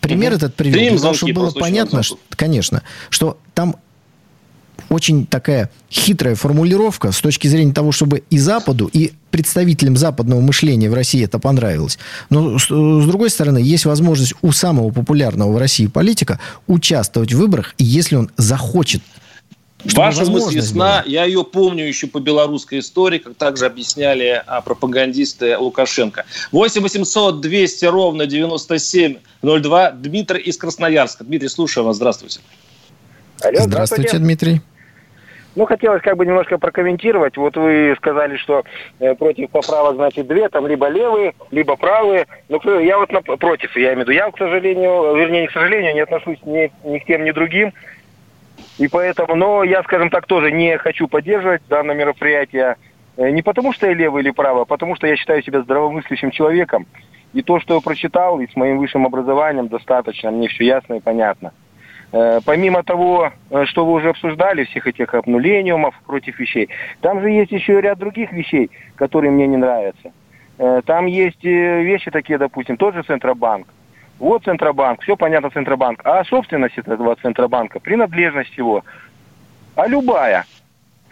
Пример 0.00 0.32
этот 0.32 0.56
привел, 0.56 0.96
потому 0.96 1.14
что 1.14 1.28
было 1.28 1.50
понятно, 1.52 2.02
что, 2.02 2.18
конечно, 2.36 2.82
что 3.10 3.38
там 3.54 3.76
очень 4.88 5.26
такая 5.26 5.70
хитрая 5.90 6.34
формулировка 6.34 7.12
с 7.12 7.20
точки 7.20 7.48
зрения 7.48 7.72
того, 7.72 7.92
чтобы 7.92 8.22
и 8.30 8.38
Западу, 8.38 8.90
и 8.92 9.12
представителям 9.30 9.96
западного 9.96 10.40
мышления 10.40 10.90
в 10.90 10.94
России 10.94 11.24
это 11.24 11.38
понравилось. 11.38 11.98
Но, 12.30 12.58
с, 12.58 12.64
с 12.64 13.06
другой 13.06 13.30
стороны, 13.30 13.58
есть 13.58 13.84
возможность 13.84 14.34
у 14.42 14.52
самого 14.52 14.90
популярного 14.90 15.52
в 15.52 15.58
России 15.58 15.86
политика 15.86 16.40
участвовать 16.66 17.32
в 17.32 17.38
выборах, 17.38 17.74
если 17.78 18.16
он 18.16 18.30
захочет 18.36 19.02
Ваша 19.84 20.24
мысль 20.26 20.56
ясна. 20.56 21.02
Я 21.06 21.24
ее 21.24 21.44
помню 21.44 21.86
еще 21.86 22.06
по 22.06 22.20
белорусской 22.20 22.80
истории, 22.80 23.18
как 23.18 23.34
также 23.36 23.66
объясняли 23.66 24.42
а, 24.46 24.60
пропагандисты 24.60 25.56
Лукашенко. 25.56 26.26
8 26.52 26.82
800 26.82 27.40
200 27.40 27.84
ровно 27.86 28.26
9702. 28.26 29.90
Дмитрий 29.92 30.40
из 30.40 30.56
Красноярска. 30.56 31.24
Дмитрий, 31.24 31.48
слушаю 31.48 31.84
вас. 31.84 31.96
Здравствуйте. 31.96 32.40
Алло, 33.42 33.60
здравствуйте, 33.60 34.08
здравствуйте, 34.08 34.18
Дмитрий. 34.18 34.60
Ну, 35.56 35.66
хотелось 35.66 36.02
как 36.02 36.16
бы 36.16 36.26
немножко 36.26 36.58
прокомментировать. 36.58 37.36
Вот 37.36 37.56
вы 37.56 37.94
сказали, 37.96 38.36
что 38.36 38.64
э, 39.00 39.14
против 39.14 39.50
поправок, 39.50 39.96
значит, 39.96 40.28
две, 40.28 40.48
там 40.48 40.66
либо 40.66 40.88
левые, 40.88 41.34
либо 41.50 41.76
правые. 41.76 42.26
Но 42.48 42.60
я 42.78 42.98
вот 42.98 43.10
на, 43.10 43.20
против, 43.22 43.76
я 43.76 43.94
имею 43.94 43.96
в 43.96 44.00
виду. 44.02 44.12
Я, 44.12 44.30
к 44.30 44.38
сожалению, 44.38 45.16
вернее, 45.16 45.42
не 45.42 45.48
к 45.48 45.52
сожалению, 45.52 45.94
не 45.94 46.00
отношусь 46.00 46.38
ни, 46.44 46.70
ни 46.84 46.98
к 46.98 47.06
тем, 47.06 47.24
ни 47.24 47.32
другим. 47.32 47.72
И 48.78 48.86
поэтому, 48.88 49.34
но 49.34 49.64
я, 49.64 49.82
скажем 49.82 50.10
так, 50.10 50.26
тоже 50.26 50.52
не 50.52 50.78
хочу 50.78 51.08
поддерживать 51.08 51.62
данное 51.68 51.96
мероприятие. 51.96 52.76
Э, 53.16 53.30
не 53.30 53.42
потому, 53.42 53.72
что 53.72 53.86
я 53.86 53.94
левый 53.94 54.22
или 54.22 54.30
правый, 54.30 54.62
а 54.62 54.66
потому, 54.66 54.94
что 54.94 55.06
я 55.06 55.16
считаю 55.16 55.42
себя 55.42 55.62
здравомыслящим 55.62 56.30
человеком. 56.30 56.86
И 57.32 57.42
то, 57.42 57.58
что 57.58 57.74
я 57.74 57.80
прочитал, 57.80 58.40
и 58.40 58.46
с 58.46 58.54
моим 58.54 58.78
высшим 58.78 59.04
образованием 59.04 59.68
достаточно, 59.68 60.30
мне 60.30 60.48
все 60.48 60.64
ясно 60.64 60.94
и 60.94 61.00
понятно. 61.00 61.52
Э, 62.12 62.40
помимо 62.44 62.82
того, 62.82 63.32
э, 63.50 63.64
что 63.66 63.84
вы 63.86 63.92
уже 63.92 64.10
обсуждали, 64.10 64.64
всех 64.64 64.86
этих 64.86 65.14
обнулениумов 65.14 65.94
против 66.06 66.38
вещей, 66.38 66.68
там 67.00 67.20
же 67.20 67.30
есть 67.30 67.52
еще 67.52 67.80
ряд 67.80 67.98
других 67.98 68.32
вещей, 68.32 68.70
которые 68.96 69.30
мне 69.30 69.46
не 69.46 69.56
нравятся. 69.56 70.12
Там 70.84 71.06
есть 71.06 71.42
вещи 71.42 72.10
такие, 72.10 72.36
допустим, 72.36 72.76
тот 72.76 72.94
же 72.94 73.02
Центробанк. 73.02 73.66
Вот 74.18 74.44
Центробанк, 74.44 75.00
все 75.00 75.16
понятно 75.16 75.48
Центробанк. 75.48 76.02
А 76.04 76.22
собственность 76.24 76.76
этого 76.76 77.16
Центробанка, 77.16 77.80
принадлежность 77.80 78.54
его, 78.58 78.84
а 79.74 79.86
любая– 79.86 80.44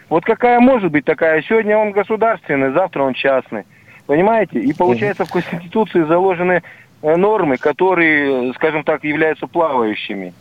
вот 0.09 0.25
какая 0.25 0.59
может 0.59 0.91
быть 0.91 1.05
такая? 1.05 1.41
Сегодня 1.43 1.77
он 1.77 1.91
государственный, 1.91 2.71
завтра 2.71 3.03
он 3.03 3.13
частный. 3.13 3.63
Понимаете? 4.07 4.59
И 4.59 4.73
получается 4.73 5.23
в 5.23 5.31
Конституции 5.31 6.03
заложены 6.03 6.63
э, 7.03 7.15
нормы, 7.15 7.57
которые, 7.57 8.51
скажем 8.53 8.83
так, 8.83 9.03
являются 9.03 9.45
плавающими. 9.45 10.33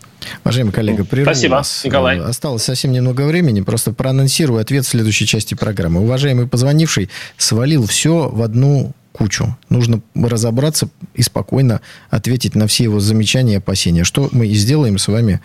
Уважаемый 0.45 0.73
коллега, 0.73 1.05
прерву 1.05 1.31
Спасибо, 1.31 1.55
вас. 1.55 1.83
Николай. 1.85 2.19
Осталось 2.19 2.63
совсем 2.63 2.93
немного 2.93 3.23
времени, 3.23 3.61
просто 3.61 3.93
проанонсирую 3.93 4.61
ответ 4.61 4.85
в 4.85 4.89
следующей 4.89 5.27
части 5.27 5.55
программы. 5.55 6.01
Уважаемый 6.01 6.47
позвонивший 6.47 7.11
свалил 7.37 7.87
все 7.87 8.29
в 8.29 8.43
одну 8.43 8.93
кучу. 9.13 9.57
Нужно 9.69 10.01
разобраться 10.15 10.89
и 11.15 11.23
спокойно 11.23 11.81
ответить 12.11 12.55
на 12.55 12.67
все 12.67 12.85
его 12.85 13.01
замечания 13.01 13.55
и 13.55 13.57
опасения, 13.57 14.05
что 14.05 14.29
мы 14.33 14.47
и 14.47 14.55
сделаем 14.55 14.99
с 14.99 15.09
вами 15.09 15.41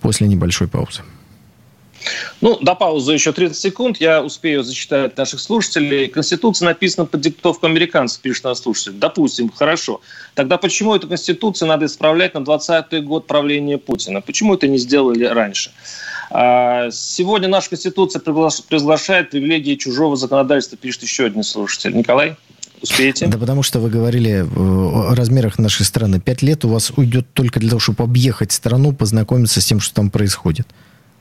после 0.00 0.28
небольшой 0.28 0.68
паузы. 0.68 1.02
Ну, 2.40 2.58
до 2.60 2.74
паузы 2.74 3.12
еще 3.12 3.32
30 3.32 3.56
секунд. 3.56 3.96
Я 4.00 4.22
успею 4.22 4.62
зачитать 4.62 5.16
наших 5.16 5.40
слушателей. 5.40 6.08
Конституция 6.08 6.66
написана 6.66 7.06
под 7.06 7.20
диктовку 7.20 7.66
американцев, 7.66 8.20
пишет 8.20 8.44
наш 8.44 8.58
слушатель. 8.58 8.92
Допустим, 8.92 9.50
хорошо. 9.50 10.00
Тогда 10.34 10.58
почему 10.58 10.94
эту 10.94 11.08
Конституцию 11.08 11.68
надо 11.68 11.86
исправлять 11.86 12.34
на 12.34 12.38
20-й 12.38 13.00
год 13.00 13.26
правления 13.26 13.78
Путина? 13.78 14.20
Почему 14.20 14.54
это 14.54 14.68
не 14.68 14.78
сделали 14.78 15.24
раньше? 15.24 15.70
А, 16.30 16.90
сегодня 16.90 17.48
наша 17.48 17.70
Конституция 17.70 18.20
приглашает 18.20 19.30
привилегии 19.30 19.76
чужого 19.76 20.16
законодательства, 20.16 20.76
пишет 20.76 21.02
еще 21.02 21.26
один 21.26 21.42
слушатель. 21.42 21.96
Николай? 21.96 22.36
Успеете? 22.82 23.26
Да 23.26 23.38
потому 23.38 23.62
что 23.62 23.80
вы 23.80 23.88
говорили 23.88 24.44
о 24.54 25.14
размерах 25.14 25.58
нашей 25.58 25.86
страны. 25.86 26.20
Пять 26.20 26.42
лет 26.42 26.64
у 26.64 26.68
вас 26.68 26.92
уйдет 26.96 27.26
только 27.32 27.58
для 27.58 27.70
того, 27.70 27.80
чтобы 27.80 28.04
объехать 28.04 28.52
страну, 28.52 28.92
познакомиться 28.92 29.60
с 29.60 29.64
тем, 29.64 29.80
что 29.80 29.94
там 29.94 30.10
происходит. 30.10 30.68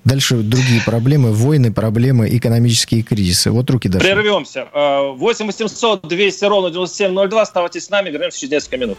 Дальше 0.05 0.35
другие 0.38 0.81
проблемы, 0.85 1.33
войны, 1.33 1.74
проблемы, 1.74 2.29
экономические 2.38 3.01
кризисы. 3.01 3.50
Вот 3.50 3.69
руки 3.71 3.89
дошли. 3.89 4.07
Прервемся. 4.07 4.67
8 4.74 5.47
800 5.47 6.07
200 6.07 6.45
ровно 6.45 6.69
9702. 6.69 7.41
Оставайтесь 7.41 7.85
с 7.85 7.89
нами. 7.89 8.12
Вернемся 8.12 8.39
через 8.39 8.51
несколько 8.51 8.77
минут. 8.77 8.97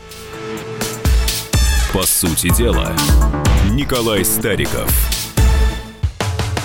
По 1.95 2.03
сути 2.03 2.53
дела, 2.55 2.93
Николай 3.71 4.25
Стариков. 4.25 4.93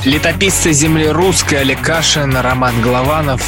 Летописцы 0.03 0.71
земли 0.71 1.07
русской 1.07 1.61
Олег 1.61 1.79
Кашин, 1.81 2.35
Роман 2.35 2.81
Голованов. 2.81 3.47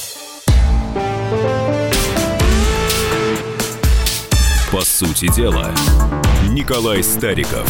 По 4.71 4.85
сути 4.85 5.27
дела, 5.35 5.69
Николай 6.49 7.03
Стариков. 7.03 7.67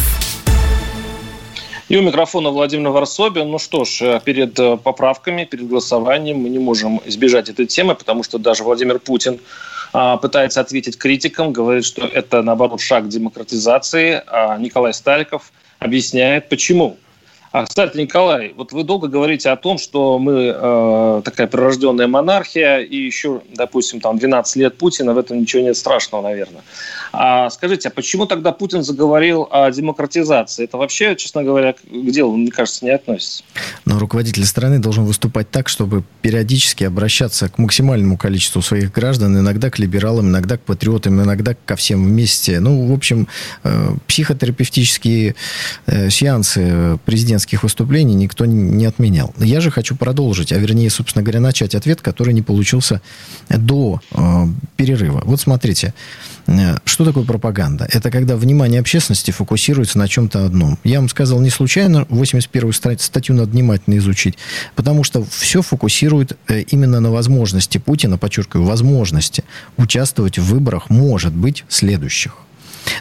И 1.88 1.96
у 1.96 2.02
микрофона 2.02 2.50
Владимир 2.50 2.90
Варсобин. 2.90 3.50
Ну 3.50 3.58
что 3.58 3.84
ж, 3.84 4.02
э, 4.02 4.20
перед 4.24 4.56
э, 4.60 4.76
поправками, 4.76 5.44
перед 5.44 5.66
голосованием 5.66 6.38
мы 6.38 6.48
не 6.48 6.60
можем 6.60 7.00
избежать 7.04 7.48
этой 7.48 7.66
темы, 7.66 7.96
потому 7.96 8.22
что 8.22 8.38
даже 8.38 8.62
Владимир 8.62 9.00
Путин 9.00 9.40
а, 9.92 10.16
пытается 10.16 10.60
ответить 10.60 10.96
критикам, 10.96 11.52
говорит, 11.52 11.84
что 11.84 12.06
это, 12.06 12.40
наоборот, 12.40 12.80
шаг 12.80 13.08
демократизации, 13.08 14.22
а 14.28 14.56
Николай 14.58 14.94
Стариков 14.94 15.52
объясняет, 15.80 16.48
почему. 16.48 16.98
А, 17.52 17.66
кстати, 17.66 17.98
Николай, 17.98 18.54
вот 18.56 18.72
вы 18.72 18.82
долго 18.82 19.08
говорите 19.08 19.50
о 19.50 19.56
том, 19.56 19.76
что 19.76 20.18
мы 20.18 20.54
э, 20.56 21.22
такая 21.22 21.46
прирожденная 21.46 22.06
монархия, 22.06 22.78
и 22.78 22.96
еще, 22.96 23.42
допустим, 23.54 24.00
там 24.00 24.18
12 24.18 24.56
лет 24.56 24.78
Путина, 24.78 25.12
в 25.12 25.18
этом 25.18 25.38
ничего 25.38 25.62
нет 25.62 25.76
страшного, 25.76 26.22
наверное. 26.22 26.62
А 27.12 27.50
скажите, 27.50 27.88
а 27.88 27.92
почему 27.92 28.24
тогда 28.24 28.52
Путин 28.52 28.82
заговорил 28.82 29.46
о 29.50 29.70
демократизации? 29.70 30.64
Это 30.64 30.78
вообще, 30.78 31.14
честно 31.14 31.44
говоря, 31.44 31.74
к 31.74 32.10
делу, 32.10 32.36
мне 32.36 32.50
кажется, 32.50 32.86
не 32.86 32.90
относится. 32.90 33.44
Но 33.84 33.98
руководитель 33.98 34.46
страны 34.46 34.78
должен 34.78 35.04
выступать 35.04 35.50
так, 35.50 35.68
чтобы 35.68 36.04
периодически 36.22 36.84
обращаться 36.84 37.50
к 37.50 37.58
максимальному 37.58 38.16
количеству 38.16 38.62
своих 38.62 38.92
граждан, 38.92 39.38
иногда 39.38 39.68
к 39.68 39.78
либералам, 39.78 40.28
иногда 40.28 40.56
к 40.56 40.62
патриотам, 40.62 41.20
иногда 41.20 41.54
ко 41.66 41.76
всем 41.76 42.02
вместе. 42.02 42.60
Ну, 42.60 42.86
в 42.86 42.94
общем, 42.94 43.28
э, 43.62 43.90
психотерапевтические 44.06 45.34
э, 45.84 46.08
сеансы 46.08 46.98
президентских 47.42 47.62
выступлений 47.64 48.14
никто 48.14 48.46
не 48.46 48.84
отменял. 48.86 49.34
Я 49.38 49.60
же 49.60 49.70
хочу 49.70 49.96
продолжить, 49.96 50.52
а 50.52 50.58
вернее, 50.58 50.90
собственно 50.90 51.22
говоря, 51.24 51.40
начать 51.40 51.74
ответ, 51.74 52.00
который 52.00 52.34
не 52.34 52.42
получился 52.42 53.00
до 53.48 54.00
э, 54.12 54.46
перерыва. 54.76 55.22
Вот 55.24 55.40
смотрите, 55.40 55.92
что 56.46 57.02
что 57.02 57.04
такое 57.04 57.24
пропаганда? 57.24 57.88
Это 57.90 58.12
когда 58.12 58.36
внимание 58.36 58.78
общественности 58.78 59.32
фокусируется 59.32 59.98
на 59.98 60.06
чем-то 60.06 60.44
одном. 60.44 60.78
Я 60.84 61.00
вам 61.00 61.08
сказал 61.08 61.40
не 61.40 61.50
случайно, 61.50 62.06
81-ю 62.10 62.72
статью 62.98 63.34
надо 63.34 63.50
внимательно 63.50 63.96
изучить, 63.96 64.38
потому 64.76 65.02
что 65.02 65.24
все 65.24 65.62
фокусирует 65.62 66.38
э, 66.46 66.60
именно 66.60 67.00
на 67.00 67.10
возможности 67.10 67.78
Путина, 67.78 68.18
подчеркиваю, 68.18 68.66
возможности 68.66 69.42
участвовать 69.76 70.38
в 70.38 70.44
выборах, 70.44 70.90
может 70.90 71.32
быть, 71.32 71.64
следующих. 71.68 72.36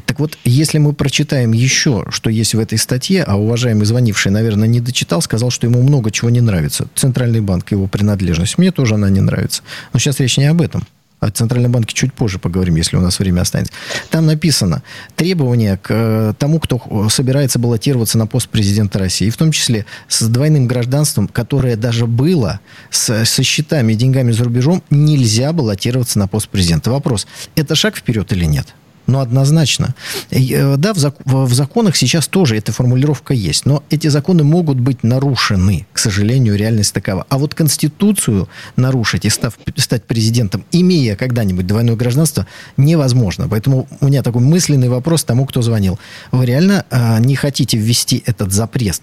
Так 0.06 0.20
вот, 0.20 0.38
если 0.44 0.78
мы 0.78 0.94
прочитаем 0.94 1.52
еще, 1.52 2.06
что 2.10 2.30
есть 2.30 2.54
в 2.54 2.60
этой 2.60 2.78
статье, 2.78 3.24
а 3.24 3.36
уважаемый 3.36 3.86
звонивший, 3.86 4.32
наверное, 4.32 4.68
не 4.68 4.80
дочитал, 4.80 5.22
сказал, 5.22 5.50
что 5.50 5.68
ему 5.68 5.82
много 5.82 6.12
чего 6.12 6.30
не 6.30 6.42
нравится. 6.42 6.88
Центральный 6.96 7.42
банк, 7.42 7.72
его 7.72 7.88
принадлежность. 7.88 8.58
Мне 8.58 8.72
тоже 8.72 8.96
она 8.96 9.10
не 9.10 9.22
нравится. 9.22 9.64
Но 9.94 10.00
сейчас 10.00 10.20
речь 10.20 10.38
не 10.38 10.46
об 10.46 10.62
этом. 10.62 10.84
О 11.22 11.30
Центральном 11.30 11.72
банке 11.72 11.94
чуть 11.94 12.14
позже 12.14 12.40
поговорим, 12.40 12.78
если 12.78 12.98
у 12.98 13.00
нас 13.00 13.20
время 13.20 13.42
останется. 13.42 13.72
Там 14.10 14.26
написано 14.26 14.82
требования 15.16 15.78
к 15.78 15.92
э, 15.92 16.34
тому, 16.40 16.60
кто 16.60 17.10
собирается 17.10 17.60
баллотироваться 17.60 18.18
на 18.18 18.26
пост 18.26 18.50
президента 18.50 18.98
России, 18.98 19.30
в 19.30 19.38
том 19.38 19.52
числе 19.52 19.86
с 20.08 20.24
двойным 20.28 20.66
гражданством, 20.66 21.28
которое 21.28 21.76
даже 21.76 22.08
было 22.08 22.60
с, 22.90 23.24
со 23.24 23.44
счетами 23.44 23.94
и 23.94 23.96
деньгами 23.96 24.32
за 24.32 24.46
рубежом, 24.46 24.82
нельзя 24.90 25.54
баллотироваться 25.54 26.18
на 26.18 26.28
пост 26.28 26.50
президента. 26.50 26.90
Вопрос, 26.90 27.28
это 27.56 27.76
шаг 27.76 27.98
вперед 27.98 28.32
или 28.34 28.46
нет? 28.46 28.74
Ну, 29.08 29.20
однозначно. 29.20 29.96
Э, 30.30 30.78
да, 30.78 30.94
в, 30.94 31.46
в 31.46 31.54
законах 31.54 31.96
сейчас 31.96 32.28
тоже 32.28 32.58
эта 32.58 32.72
формулировка 32.72 33.34
есть, 33.34 33.66
но 33.66 33.84
эти 33.90 34.08
законы 34.08 34.44
могут 34.44 34.80
быть 34.80 35.04
нарушены. 35.04 35.88
К 35.92 36.00
сожалению, 36.00 36.56
реальность 36.56 36.94
такова. 36.94 37.26
А 37.30 37.38
вот 37.38 37.56
Конституцию 37.56 38.48
нарушить 38.76 39.26
и 39.26 39.30
став, 39.30 39.58
стать 39.76 40.04
президентом, 40.04 40.64
имея 40.72 41.16
когда-нибудь 41.16 41.68
двойное 41.68 41.96
гражданство, 41.96 42.48
невозможно. 42.78 43.48
Поэтому 43.50 43.88
у 44.00 44.08
меня 44.08 44.24
такой 44.24 44.42
мысленный 44.42 44.90
вопрос 44.90 45.24
тому, 45.24 45.46
кто 45.46 45.62
звонил. 45.62 46.00
Вы 46.32 46.46
реально 46.46 46.86
э, 46.90 47.20
не 47.20 47.36
хотите 47.36 47.78
ввести 47.78 48.24
этот 48.26 48.52
запрет? 48.52 49.02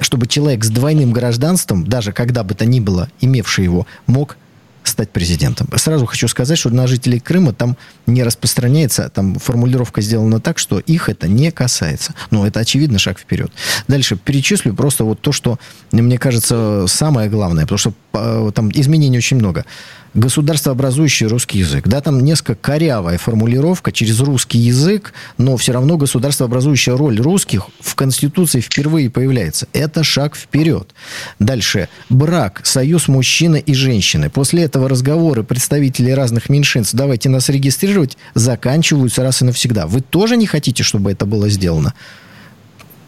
чтобы 0.00 0.26
человек 0.26 0.64
с 0.64 0.70
двойным 0.70 1.12
гражданством, 1.12 1.86
даже 1.86 2.12
когда 2.12 2.42
бы 2.42 2.54
то 2.54 2.66
ни 2.66 2.80
было, 2.80 3.08
имевший 3.20 3.64
его, 3.64 3.86
мог 4.08 4.36
стать 4.84 5.10
президентом. 5.10 5.68
Сразу 5.76 6.06
хочу 6.06 6.28
сказать, 6.28 6.58
что 6.58 6.70
на 6.70 6.86
жителей 6.86 7.20
Крыма 7.20 7.52
там 7.52 7.76
не 8.06 8.22
распространяется, 8.22 9.10
там 9.10 9.38
формулировка 9.38 10.00
сделана 10.00 10.40
так, 10.40 10.58
что 10.58 10.78
их 10.78 11.08
это 11.08 11.28
не 11.28 11.50
касается. 11.50 12.14
Но 12.30 12.46
это 12.46 12.60
очевидно 12.60 12.98
шаг 12.98 13.18
вперед. 13.18 13.52
Дальше 13.88 14.16
перечислю 14.16 14.74
просто 14.74 15.04
вот 15.04 15.20
то, 15.20 15.32
что 15.32 15.58
мне 15.92 16.18
кажется 16.18 16.86
самое 16.88 17.28
главное, 17.28 17.64
потому 17.64 17.78
что 17.78 17.94
там 18.54 18.70
изменений 18.72 19.18
очень 19.18 19.36
много 19.36 19.64
государствообразующий 20.14 21.26
русский 21.26 21.58
язык. 21.58 21.86
Да, 21.88 22.00
там 22.00 22.20
несколько 22.20 22.54
корявая 22.54 23.18
формулировка 23.18 23.92
через 23.92 24.20
русский 24.20 24.58
язык, 24.58 25.12
но 25.38 25.56
все 25.56 25.72
равно 25.72 25.96
государствообразующая 25.96 26.96
роль 26.96 27.20
русских 27.20 27.66
в 27.80 27.94
Конституции 27.94 28.60
впервые 28.60 29.10
появляется. 29.10 29.66
Это 29.72 30.04
шаг 30.04 30.36
вперед. 30.36 30.94
Дальше. 31.38 31.88
Брак, 32.08 32.60
союз 32.64 33.08
мужчины 33.08 33.62
и 33.64 33.74
женщины. 33.74 34.30
После 34.30 34.62
этого 34.62 34.88
разговоры 34.88 35.42
представителей 35.42 36.14
разных 36.14 36.48
меньшинств, 36.48 36.94
давайте 36.94 37.28
нас 37.28 37.48
регистрировать, 37.48 38.16
заканчиваются 38.34 39.22
раз 39.22 39.42
и 39.42 39.44
навсегда. 39.44 39.86
Вы 39.86 40.00
тоже 40.00 40.36
не 40.36 40.46
хотите, 40.46 40.82
чтобы 40.82 41.10
это 41.10 41.26
было 41.26 41.48
сделано? 41.48 41.92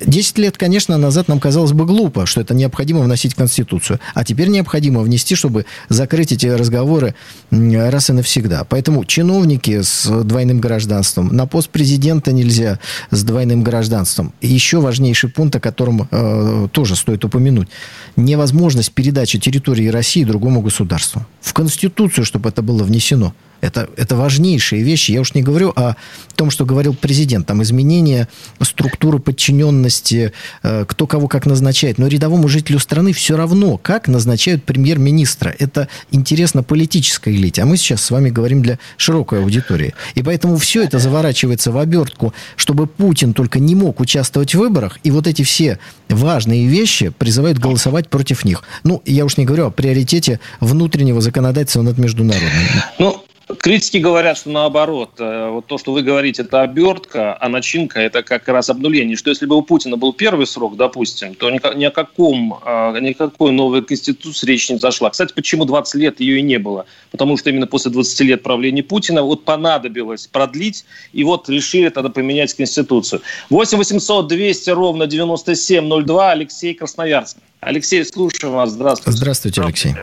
10 0.00 0.38
лет, 0.38 0.58
конечно, 0.58 0.96
назад 0.98 1.28
нам 1.28 1.40
казалось 1.40 1.72
бы 1.72 1.86
глупо, 1.86 2.26
что 2.26 2.40
это 2.40 2.54
необходимо 2.54 3.00
вносить 3.00 3.32
в 3.32 3.36
Конституцию. 3.36 4.00
А 4.14 4.24
теперь 4.24 4.48
необходимо 4.48 5.00
внести, 5.00 5.34
чтобы 5.34 5.66
закрыть 5.88 6.32
эти 6.32 6.46
разговоры 6.46 7.14
раз 7.50 8.10
и 8.10 8.12
навсегда. 8.12 8.64
Поэтому 8.64 9.04
чиновники 9.04 9.82
с 9.82 10.06
двойным 10.24 10.60
гражданством, 10.60 11.28
на 11.34 11.46
пост 11.46 11.70
президента 11.70 12.32
нельзя 12.32 12.78
с 13.10 13.22
двойным 13.22 13.62
гражданством. 13.62 14.32
И 14.40 14.48
еще 14.48 14.80
важнейший 14.80 15.30
пункт, 15.30 15.56
о 15.56 15.60
котором 15.60 16.08
э, 16.10 16.68
тоже 16.72 16.96
стоит 16.96 17.24
упомянуть. 17.24 17.68
Невозможность 18.16 18.92
передачи 18.92 19.38
территории 19.38 19.88
России 19.88 20.24
другому 20.24 20.60
государству. 20.60 21.26
В 21.40 21.52
Конституцию, 21.52 22.24
чтобы 22.24 22.48
это 22.50 22.62
было 22.62 22.82
внесено. 22.82 23.34
Это, 23.60 23.88
это 23.96 24.16
важнейшие 24.16 24.82
вещи. 24.82 25.12
Я 25.12 25.20
уж 25.20 25.34
не 25.34 25.42
говорю 25.42 25.72
о 25.76 25.96
том, 26.34 26.50
что 26.50 26.64
говорил 26.64 26.94
президент. 26.94 27.46
Там 27.46 27.62
изменение 27.62 28.28
структуры 28.60 29.18
подчиненности, 29.18 30.32
э, 30.62 30.84
кто 30.86 31.06
кого 31.06 31.28
как 31.28 31.46
назначает. 31.46 31.98
Но 31.98 32.06
рядовому 32.06 32.48
жителю 32.48 32.78
страны 32.78 33.12
все 33.12 33.36
равно, 33.36 33.78
как 33.78 34.08
назначают 34.08 34.64
премьер-министра. 34.64 35.54
Это 35.58 35.88
интересно 36.10 36.62
политической 36.62 37.34
элите. 37.34 37.62
А 37.62 37.66
мы 37.66 37.76
сейчас 37.76 38.02
с 38.02 38.10
вами 38.10 38.30
говорим 38.30 38.62
для 38.62 38.78
широкой 38.96 39.40
аудитории. 39.40 39.94
И 40.14 40.22
поэтому 40.22 40.56
все 40.56 40.82
это 40.82 40.98
заворачивается 40.98 41.72
в 41.72 41.78
обертку, 41.78 42.34
чтобы 42.56 42.86
Путин 42.86 43.32
только 43.32 43.58
не 43.58 43.74
мог 43.74 44.00
участвовать 44.00 44.54
в 44.54 44.58
выборах. 44.58 44.98
И 45.02 45.10
вот 45.10 45.26
эти 45.26 45.42
все 45.42 45.78
важные 46.08 46.66
вещи 46.66 47.08
призывают 47.08 47.58
голосовать 47.58 48.08
против 48.08 48.44
них. 48.44 48.62
Ну, 48.84 49.02
я 49.04 49.24
уж 49.24 49.36
не 49.36 49.44
говорю 49.44 49.66
о 49.66 49.70
приоритете 49.70 50.40
внутреннего 50.60 51.20
законодательства 51.20 51.82
над 51.82 51.98
международным. 51.98 52.50
Ну, 52.98 53.22
Критики 53.46 53.98
говорят, 53.98 54.38
что 54.38 54.50
наоборот, 54.50 55.10
э, 55.18 55.50
вот 55.50 55.66
то, 55.66 55.78
что 55.78 55.92
вы 55.92 56.02
говорите, 56.02 56.42
это 56.42 56.62
обертка, 56.62 57.36
а 57.40 57.48
начинка 57.48 58.00
это 58.00 58.24
как 58.24 58.48
раз 58.48 58.70
обнуление. 58.70 59.16
Что 59.16 59.30
если 59.30 59.46
бы 59.46 59.54
у 59.54 59.62
Путина 59.62 59.96
был 59.96 60.12
первый 60.12 60.48
срок, 60.48 60.76
допустим, 60.76 61.36
то 61.36 61.48
ни, 61.50 61.60
ни 61.76 61.84
о 61.84 61.92
каком, 61.92 62.58
э, 62.64 62.98
никакой 63.00 63.52
новой 63.52 63.82
конституции 63.82 64.48
речь 64.48 64.68
не 64.68 64.78
зашла. 64.78 65.10
Кстати, 65.10 65.32
почему 65.32 65.64
20 65.64 65.94
лет 65.94 66.18
ее 66.18 66.40
и 66.40 66.42
не 66.42 66.58
было? 66.58 66.86
Потому 67.12 67.36
что 67.36 67.50
именно 67.50 67.68
после 67.68 67.92
20 67.92 68.20
лет 68.22 68.42
правления 68.42 68.82
Путина 68.82 69.22
вот 69.22 69.44
понадобилось 69.44 70.26
продлить, 70.26 70.84
и 71.12 71.22
вот 71.22 71.48
решили 71.48 71.88
тогда 71.88 72.08
поменять 72.08 72.52
конституцию. 72.52 73.22
8 73.50 73.78
800 73.78 74.26
200 74.26 74.70
ровно 74.70 75.06
9702 75.06 76.32
Алексей 76.32 76.74
Красноярск. 76.74 77.36
Алексей, 77.60 78.04
слушаем 78.04 78.54
вас. 78.54 78.70
Здравствуйте. 78.70 79.16
Здравствуйте, 79.16 79.62
Алексей. 79.62 79.94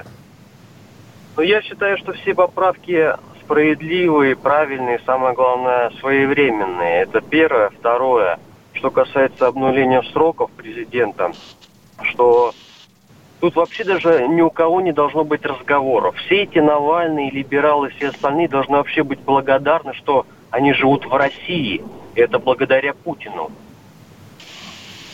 Ну, 1.36 1.44
я 1.44 1.62
считаю, 1.62 1.98
что 1.98 2.14
все 2.14 2.34
поправки 2.34 3.10
справедливые, 3.46 4.36
правильные, 4.36 5.00
самое 5.06 5.36
главное, 5.36 5.92
своевременные. 6.00 7.04
Это 7.04 7.22
первое. 7.22 7.70
Второе, 7.70 8.40
что 8.74 8.90
касается 8.92 9.48
обнуления 9.48 10.02
сроков 10.12 10.52
президента, 10.52 11.32
что 12.02 12.54
тут 13.40 13.56
вообще 13.56 13.84
даже 13.84 14.28
ни 14.28 14.42
у 14.42 14.50
кого 14.50 14.82
не 14.82 14.94
должно 14.94 15.24
быть 15.24 15.46
разговоров. 15.46 16.16
Все 16.26 16.44
эти 16.44 16.60
Навальные, 16.60 17.32
либералы, 17.32 17.90
все 17.90 18.10
остальные 18.10 18.48
должны 18.48 18.78
вообще 18.78 19.04
быть 19.04 19.20
благодарны, 19.20 19.94
что 19.94 20.26
они 20.50 20.74
живут 20.74 21.06
в 21.06 21.14
России. 21.14 21.84
И 22.16 22.20
это 22.20 22.40
благодаря 22.40 22.94
Путину. 22.94 23.52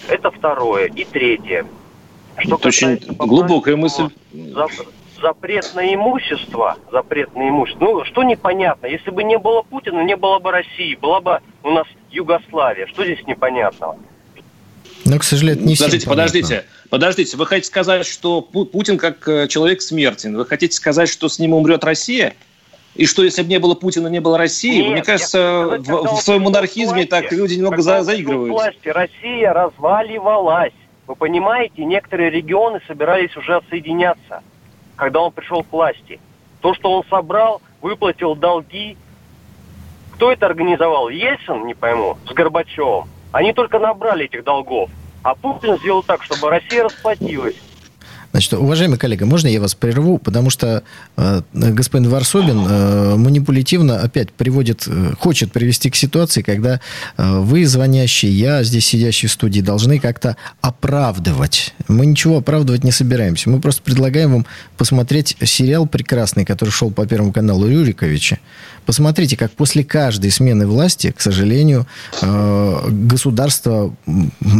Это 0.08 0.32
второе. 0.32 0.86
И 0.88 1.06
третье. 1.06 1.66
Что 2.38 2.56
это 2.56 2.68
очень 2.68 2.98
глубокая 3.18 3.76
мысль 3.76 4.10
запрет 5.22 5.72
на 5.76 5.94
имущество, 5.94 6.78
запрет 6.92 7.36
на 7.36 7.48
имущество, 7.50 7.84
ну, 7.84 8.06
что 8.06 8.24
непонятно, 8.24 8.88
если 8.88 9.12
бы 9.12 9.24
не 9.24 9.38
было 9.38 9.62
Путина, 9.62 10.02
не 10.04 10.16
было 10.16 10.40
бы 10.40 10.52
России, 10.52 10.96
была 10.96 11.22
бы 11.22 11.40
у 11.64 11.72
нас 11.72 11.88
Югославия, 12.12 12.88
что 12.88 13.04
здесь 13.04 13.26
непонятного? 13.28 13.98
Но, 15.06 15.18
к 15.18 15.24
сожалению, 15.24 15.66
не 15.66 15.76
Подождите, 15.76 16.08
подождите, 16.08 16.66
подождите, 16.90 17.38
вы 17.38 17.46
хотите 17.46 17.68
сказать, 17.68 18.06
что 18.06 18.42
Путин 18.42 18.98
как 18.98 19.28
э, 19.28 19.48
человек 19.48 19.82
смертен, 19.82 20.36
вы 20.36 20.46
хотите 20.46 20.76
сказать, 20.76 21.10
что 21.10 21.30
с 21.30 21.40
ним 21.40 21.54
умрет 21.54 21.84
Россия? 21.84 22.36
И 22.96 23.06
что, 23.06 23.24
если 23.24 23.44
бы 23.44 23.50
не 23.50 23.60
было 23.60 23.76
Путина, 23.76 24.08
не 24.08 24.20
было 24.20 24.38
России? 24.38 24.82
Нет, 24.82 24.92
Мне 24.92 25.04
кажется, 25.04 25.64
сказать, 25.66 25.88
в, 25.88 26.18
в 26.18 26.22
своем 26.22 26.42
монархизме 26.44 26.94
власти, 26.94 27.10
так 27.10 27.32
люди 27.32 27.54
немного 27.54 27.82
за, 27.82 28.04
заигрывают. 28.04 28.52
Власти, 28.52 28.90
Россия 28.90 29.54
разваливалась. 29.54 30.74
Вы 31.08 31.16
понимаете, 31.16 31.86
некоторые 31.86 32.30
регионы 32.30 32.82
собирались 32.88 33.36
уже 33.38 33.56
отсоединяться 33.56 34.44
когда 35.00 35.22
он 35.22 35.32
пришел 35.32 35.64
к 35.64 35.72
власти. 35.72 36.20
То, 36.62 36.74
что 36.74 36.92
он 36.92 37.04
собрал, 37.10 37.62
выплатил 37.82 38.36
долги. 38.36 38.98
Кто 40.14 40.32
это 40.32 40.46
организовал? 40.46 41.08
Ельцин, 41.08 41.66
не 41.66 41.74
пойму, 41.74 42.18
с 42.30 42.34
Горбачевым. 42.34 43.08
Они 43.32 43.54
только 43.54 43.80
набрали 43.80 44.26
этих 44.26 44.44
долгов. 44.44 44.90
А 45.24 45.36
Путин 45.36 45.78
сделал 45.78 46.04
так, 46.04 46.22
чтобы 46.24 46.50
Россия 46.50 46.84
расплатилась. 46.84 47.56
Значит, 48.32 48.54
уважаемый 48.54 48.98
коллега, 48.98 49.26
можно 49.26 49.48
я 49.48 49.60
вас 49.60 49.74
прерву, 49.74 50.20
потому 50.20 50.52
что 50.52 50.84
э, 51.18 51.42
господин 51.54 52.10
Варсобин 52.10 52.66
э, 52.68 53.16
манипулятивно 53.16 54.02
опять 54.02 54.32
приводит, 54.32 54.84
э, 54.88 55.14
хочет 55.20 55.52
привести 55.52 55.90
к 55.90 55.96
ситуации, 55.96 56.44
когда 56.44 56.80
э, 57.18 57.40
вы, 57.40 57.66
звонящие, 57.66 58.32
я, 58.32 58.64
здесь 58.64 58.86
сидящий 58.86 59.28
в 59.28 59.32
студии, 59.32 59.62
должны 59.62 60.00
как-то 60.00 60.38
оправдывать. 60.62 61.74
Мы 61.88 62.06
ничего 62.06 62.38
оправдывать 62.38 62.84
не 62.84 62.92
собираемся. 62.92 63.50
Мы 63.50 63.60
просто 63.60 63.82
предлагаем 63.82 64.32
вам 64.32 64.46
посмотреть 64.78 65.36
сериал 65.44 65.88
прекрасный, 65.88 66.46
который 66.46 66.70
шел 66.70 66.92
по 66.92 67.08
Первому 67.08 67.34
каналу 67.34 67.68
Рюриковича. 67.68 68.38
Посмотрите, 68.90 69.38
как 69.38 69.52
после 69.52 69.84
каждой 69.84 70.32
смены 70.32 70.66
власти, 70.66 71.14
к 71.16 71.22
сожалению, 71.22 71.86
э, 72.24 72.88
государство, 72.90 73.96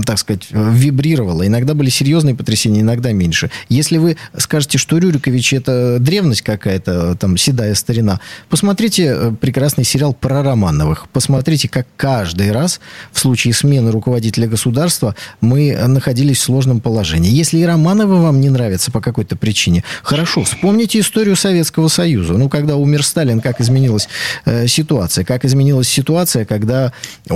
так 0.06 0.20
сказать, 0.20 0.46
вибрировало. 0.52 1.48
Иногда 1.48 1.74
были 1.74 1.90
серьезные 1.90 2.36
потрясения, 2.36 2.82
иногда 2.82 3.12
меньше. 3.12 3.50
Если 3.70 3.98
вы 3.98 4.18
скажете, 4.38 4.78
что 4.78 5.00
Рюрикович 5.00 5.54
это 5.54 5.98
древность 6.00 6.44
какая-то, 6.44 7.16
там, 7.16 7.38
седая 7.38 7.74
старина, 7.74 8.20
посмотрите 8.50 9.16
э, 9.16 9.32
прекрасный 9.32 9.84
сериал 9.84 10.14
про 10.14 10.44
Романовых. 10.44 11.10
Посмотрите, 11.12 11.68
как 11.68 11.88
каждый 11.98 12.52
раз 12.52 12.82
в 13.12 13.20
случае 13.20 13.56
смены 13.56 13.90
руководителя 13.90 14.48
государства 14.48 15.16
мы 15.42 15.76
находились 15.88 16.38
в 16.38 16.44
сложном 16.44 16.82
положении. 16.82 17.32
Если 17.32 17.58
и 17.58 17.64
Романовы 17.64 18.22
вам 18.22 18.42
не 18.42 18.52
нравятся 18.52 18.92
по 18.92 19.02
какой-то 19.02 19.36
причине, 19.36 19.84
хорошо, 20.04 20.44
вспомните 20.44 21.00
историю 21.00 21.36
Советского 21.36 21.88
Союза. 21.88 22.34
Ну, 22.34 22.48
когда 22.48 22.76
умер 22.76 23.04
Сталин, 23.04 23.42
как 23.42 23.60
изменилась 23.60 24.08
э, 24.46 24.68
ситуация, 24.68 25.26
как 25.26 25.46
изменилась 25.46 25.88
ситуация, 25.88 26.46
когда 26.46 26.94
э, 27.30 27.34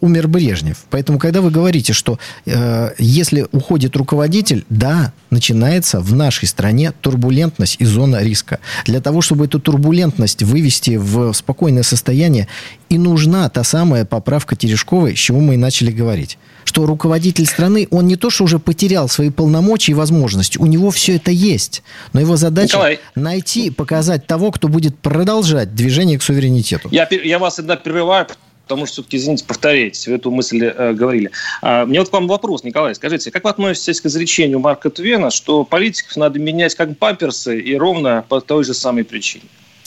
умер 0.00 0.28
Брежнев. 0.28 0.78
Поэтому, 0.90 1.18
когда 1.18 1.40
вы 1.40 1.50
говорите, 1.50 1.92
что 1.92 2.18
э, 2.46 2.90
если 2.98 3.46
уходит 3.52 3.96
руководитель, 3.96 4.64
да, 4.70 5.12
начинается 5.30 6.00
в 6.00 6.14
нашей 6.14 6.48
стране 6.48 6.92
турбулентность 7.00 7.76
и 7.78 7.84
зона 7.84 8.22
риска. 8.22 8.58
Для 8.84 9.00
того, 9.00 9.20
чтобы 9.20 9.46
эту 9.46 9.60
турбулентность 9.60 10.42
вывести 10.42 10.96
в 10.96 11.32
спокойное 11.32 11.82
состояние, 11.82 12.48
и 12.88 12.98
нужна 12.98 13.48
та 13.48 13.64
самая 13.64 14.04
поправка 14.04 14.56
Терешковой, 14.56 15.14
с 15.14 15.18
чего 15.18 15.40
мы 15.40 15.54
и 15.54 15.58
начали 15.58 15.90
говорить. 15.90 16.38
Что 16.68 16.84
руководитель 16.84 17.46
страны, 17.46 17.88
он 17.90 18.06
не 18.06 18.16
то, 18.16 18.28
что 18.28 18.44
уже 18.44 18.58
потерял 18.58 19.08
свои 19.08 19.30
полномочия 19.30 19.92
и 19.92 19.94
возможности, 19.94 20.58
у 20.58 20.66
него 20.66 20.90
все 20.90 21.16
это 21.16 21.30
есть. 21.30 21.82
Но 22.12 22.20
его 22.20 22.36
задача 22.36 22.74
Николай. 22.74 23.00
найти, 23.14 23.70
показать 23.70 24.26
того, 24.26 24.50
кто 24.50 24.68
будет 24.68 24.98
продолжать 24.98 25.74
движение 25.74 26.18
к 26.18 26.22
суверенитету. 26.22 26.90
Я, 26.92 27.08
я 27.10 27.38
вас 27.38 27.58
иногда 27.58 27.76
прерываю, 27.76 28.26
потому 28.64 28.84
что 28.84 28.96
все-таки, 28.96 29.16
извините, 29.16 29.46
повторяетесь, 29.46 30.06
вы 30.08 30.16
эту 30.16 30.30
мысль 30.30 30.62
э, 30.62 30.92
говорили. 30.92 31.30
А, 31.62 31.86
мне 31.86 32.00
вот 32.00 32.10
к 32.10 32.12
вам 32.12 32.28
вопрос, 32.28 32.64
Николай, 32.64 32.94
скажите, 32.94 33.30
как 33.30 33.44
вы 33.44 33.50
относитесь 33.50 34.02
к 34.02 34.04
изречению 34.04 34.58
Марка 34.58 34.90
Твена, 34.90 35.30
что 35.30 35.64
политиков 35.64 36.18
надо 36.18 36.38
менять 36.38 36.74
как 36.74 36.98
памперсы 36.98 37.58
и 37.58 37.74
ровно 37.76 38.26
по 38.28 38.42
той 38.42 38.62
же 38.64 38.74
самой 38.74 39.04
причине? 39.04 39.44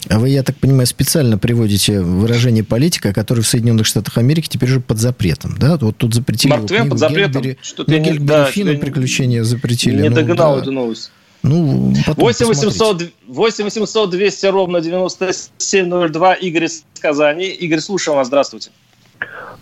А 0.09 0.19
вы, 0.19 0.29
я 0.29 0.43
так 0.43 0.55
понимаю, 0.55 0.87
специально 0.87 1.37
приводите 1.37 2.01
выражение 2.01 2.63
политика, 2.63 3.13
который 3.13 3.41
в 3.41 3.47
Соединенных 3.47 3.85
Штатах 3.85 4.17
Америки 4.17 4.47
теперь 4.47 4.69
уже 4.69 4.79
под 4.79 4.97
запретом, 4.97 5.55
да? 5.57 5.77
Вот 5.77 5.97
тут 5.97 6.13
запретили 6.13 6.51
Марк 6.51 6.67
Твен 6.67 6.89
под 6.89 6.99
запретом? 6.99 7.41
Гельбери, 7.41 7.57
Что-то 7.61 7.91
ну, 7.91 7.97
Гельбери 7.97 8.25
да, 8.25 8.45
Финн 8.45 8.79
приключения 8.79 9.43
запретили. 9.43 10.01
Не 10.01 10.09
ну, 10.09 10.15
догнал 10.15 10.55
да. 10.55 10.61
эту 10.61 10.71
новость. 10.71 11.11
Ну, 11.43 11.93
8 12.05 12.45
800, 12.45 13.03
8 13.27 13.63
800 13.63 14.09
200 14.09 14.45
ровно 14.47 14.81
9702. 14.81 16.33
Игорь 16.35 16.65
из 16.65 16.83
Казани. 16.99 17.47
Игорь, 17.49 17.79
слушаем 17.79 18.17
вас. 18.17 18.27
Здравствуйте. 18.27 18.69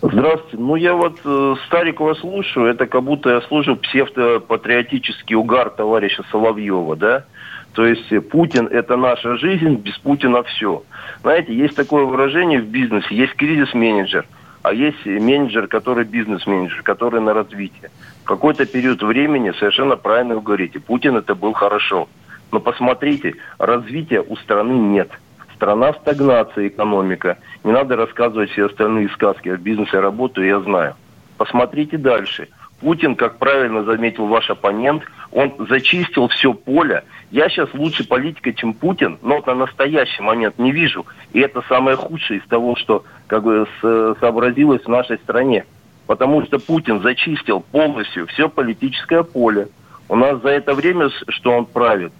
Здравствуйте. 0.02 0.58
Ну, 0.58 0.75
я 0.75 0.93
вот 0.93 1.19
э, 1.23 1.56
Старикова 1.67 2.15
слушаю. 2.15 2.67
Это 2.67 2.86
как 2.86 3.04
будто 3.04 3.30
я 3.30 3.41
слушаю 3.41 3.78
псевдопатриотический 3.78 5.36
угар 5.36 5.69
товарища 5.69 6.23
Соловьева, 6.32 6.95
да? 6.95 7.25
То 7.73 7.86
есть 7.86 8.12
э, 8.12 8.21
Путин– 8.21 8.67
это 8.71 8.97
наша 8.97 9.38
жизнь, 9.38 9.75
без 9.75 9.97
Путина 9.99 10.43
все. 10.43 10.84
Знаете, 11.21 11.53
есть 11.53 11.75
такое 11.75 12.05
выражение 12.05 12.62
в 12.62 12.67
бизнесе, 12.67 13.15
есть 13.15 13.34
кризис-менеджер, 13.36 14.25
а 14.63 14.73
есть 14.73 15.05
менеджер, 15.05 15.67
который 15.67 16.05
бизнес-менеджер, 16.05 16.82
который 16.84 17.21
на 17.21 17.34
развитие. 17.34 17.91
В 18.23 18.25
какой-то 18.25 18.65
период 18.65 19.01
времени, 19.01 19.51
совершенно 19.58 19.95
правильно 19.95 20.36
вы 20.36 20.41
говорите, 20.41 20.79
Путин 20.79 21.15
это 21.17 21.36
был 21.36 21.53
хорошо. 21.53 22.10
Но 22.51 22.60
посмотрите, 22.60 23.36
развития 23.58 24.21
у 24.21 24.36
страны 24.38 24.73
нет. 24.73 25.10
Страна 25.55 25.91
в 25.91 25.97
стагнации, 25.97 26.69
экономика. 26.69 27.38
Не 27.63 27.71
надо 27.71 27.95
рассказывать 27.95 28.49
все 28.51 28.65
остальные 28.65 29.10
сказки. 29.10 29.49
В 29.49 29.62
бизнесе 29.62 29.99
работаю, 29.99 30.47
я 30.47 30.60
знаю. 30.62 30.95
Посмотрите 31.38 31.97
дальше. 31.97 32.47
Путин, 32.79 33.15
как 33.15 33.38
правильно 33.38 33.84
заметил 33.84 34.27
ваш 34.27 34.49
оппонент, 34.49 35.03
он 35.32 35.53
зачистил 35.69 36.29
все 36.29 36.53
поле. 36.53 37.03
Я 37.32 37.48
сейчас 37.50 37.70
лучше 37.74 38.08
политика, 38.08 38.52
чем 38.54 38.74
Путин, 38.74 39.20
но 39.22 39.42
на 39.46 39.54
настоящий 39.54 40.24
момент 40.24 40.58
не 40.58 40.72
вижу. 40.72 41.06
И 41.32 41.39
это 41.39 41.62
самое 41.70 41.96
худшее 41.96 42.39
из 42.39 42.48
того, 42.48 42.76
что 42.76 43.04
как 43.28 43.44
бы 43.44 43.68
сообразилось 43.82 44.84
в 44.84 44.88
нашей 44.88 45.18
стране. 45.20 45.65
Потому 46.08 46.44
что 46.44 46.58
Путин 46.58 47.02
зачистил 47.02 47.60
полностью 47.60 48.26
все 48.28 48.50
политическое 48.50 49.22
поле. 49.22 49.68
У 50.08 50.15
нас 50.15 50.42
за 50.42 50.50
это 50.50 50.74
время, 50.74 51.10
что 51.28 51.52
он 51.52 51.65
правит, 51.65 52.12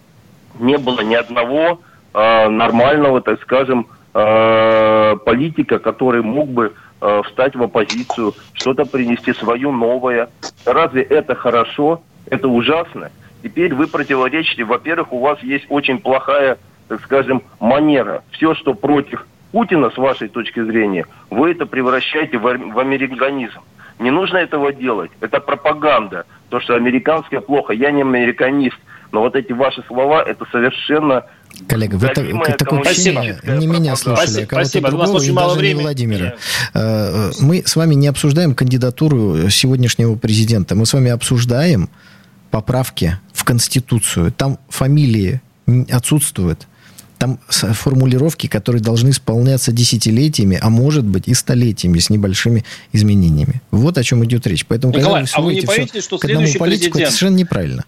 не 0.60 0.78
было 0.78 1.02
ни 1.02 1.16
одного 1.16 1.82
э, 2.14 2.50
нормального, 2.50 3.20
так 3.22 3.42
скажем, 3.42 3.88
э, 4.14 5.16
политика, 5.26 5.80
который 5.80 6.22
мог 6.22 6.50
бы 6.50 6.74
э, 7.02 7.22
встать 7.26 7.56
в 7.56 7.64
оппозицию, 7.64 8.36
что-то 8.54 8.86
принести 8.86 9.34
свое 9.34 9.72
новое. 9.72 10.30
Разве 10.66 11.02
это 11.02 11.34
хорошо? 11.34 12.04
Это 12.28 12.48
ужасно. 12.48 13.10
Теперь 13.44 13.74
вы 13.74 13.88
противоречите. 13.88 14.64
Во-первых, 14.64 15.14
у 15.14 15.20
вас 15.20 15.42
есть 15.42 15.66
очень 15.70 16.00
плохая, 16.00 16.58
так 16.88 17.02
скажем, 17.02 17.44
манера. 17.60 18.24
Все, 18.32 18.56
что 18.56 18.74
против 18.74 19.26
Путина, 19.52 19.90
с 19.90 19.98
вашей 19.98 20.28
точки 20.28 20.64
зрения, 20.64 21.06
вы 21.30 21.52
это 21.52 21.66
превращаете 21.66 22.38
в, 22.38 22.44
в 22.44 22.80
американизм. 22.80 23.60
Не 24.00 24.12
нужно 24.12 24.38
этого 24.38 24.72
делать. 24.72 25.12
Это 25.20 25.40
пропаганда. 25.40 26.26
То, 26.50 26.60
что 26.60 26.76
американское 26.76 27.42
плохо. 27.42 27.74
Я 27.74 27.92
не 27.92 28.02
американист. 28.02 28.78
Но 29.12 29.22
вот 29.22 29.36
эти 29.36 29.52
ваши 29.52 29.84
слова, 29.88 30.24
это 30.24 30.46
совершенно 30.52 31.26
Коллега, 31.68 31.96
вы 31.96 32.08
так, 32.08 32.58
такое 32.58 32.82
ощущение, 32.82 33.40
не 33.44 33.68
меня 33.68 33.96
слушали, 33.96 34.46
спасибо, 34.46 34.46
а 34.46 34.48
кого-то 34.48 34.68
спасибо. 34.70 34.90
другого, 34.90 35.18
и 35.20 35.32
даже 35.32 35.60
времени. 35.60 35.78
не 35.78 35.84
Владимира. 35.84 36.36
Э, 36.74 37.32
мы 37.42 37.64
с 37.66 37.76
вами 37.76 37.96
не 37.96 38.08
обсуждаем 38.08 38.56
кандидатуру 38.56 39.50
сегодняшнего 39.50 40.16
президента. 40.16 40.76
Мы 40.76 40.86
с 40.86 40.94
вами 40.94 41.12
обсуждаем 41.12 41.90
поправки 42.52 43.18
в 43.34 43.44
Конституцию. 43.44 44.32
Там 44.32 44.60
фамилии 44.70 45.42
отсутствуют. 45.90 46.68
Там 47.18 47.38
формулировки, 47.50 48.48
которые 48.48 48.82
должны 48.82 49.10
исполняться 49.10 49.74
десятилетиями, 49.74 50.58
а 50.62 50.70
может 50.70 51.04
быть 51.04 51.28
и 51.28 51.34
столетиями 51.34 52.00
с 52.00 52.10
небольшими 52.10 52.64
изменениями. 52.94 53.62
Вот 53.72 53.98
о 53.98 54.04
чем 54.04 54.24
идет 54.24 54.48
речь. 54.48 54.66
Поэтому, 54.66 54.94
Николай, 54.94 55.26
когда 55.26 55.38
вы 55.38 55.44
а 55.44 55.46
вы 55.46 55.56
не 55.56 55.66
боитесь, 55.66 56.04
что 56.04 56.18
следующий 56.18 56.58
политику, 56.58 56.94
президент... 56.94 56.96
это 56.96 57.06
совершенно 57.12 57.36
неправильно. 57.36 57.86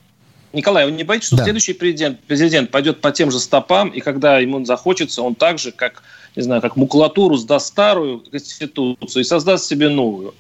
Николай, 0.54 0.86
вы 0.86 0.92
не 0.92 1.06
боитесь, 1.06 1.28
что 1.28 1.38
да. 1.38 1.46
следующий 1.46 1.72
президент, 1.72 2.20
президент 2.28 2.72
пойдет 2.72 3.00
по 3.00 3.12
тем 3.12 3.32
же 3.32 3.40
стопам, 3.40 3.88
и 3.90 4.02
когда 4.02 4.40
ему 4.40 4.66
захочется, 4.66 5.22
он 5.22 5.36
так 5.36 5.60
же, 5.60 5.72
как, 5.72 6.04
не 6.36 6.44
знаю, 6.44 6.62
как 6.62 6.76
макулатуру 6.76 7.38
сдаст 7.38 7.68
старую 7.68 8.20
конституцию 8.20 9.22
и 9.22 9.24
создаст 9.24 9.66
себе 9.66 9.88
новую? 9.88 10.34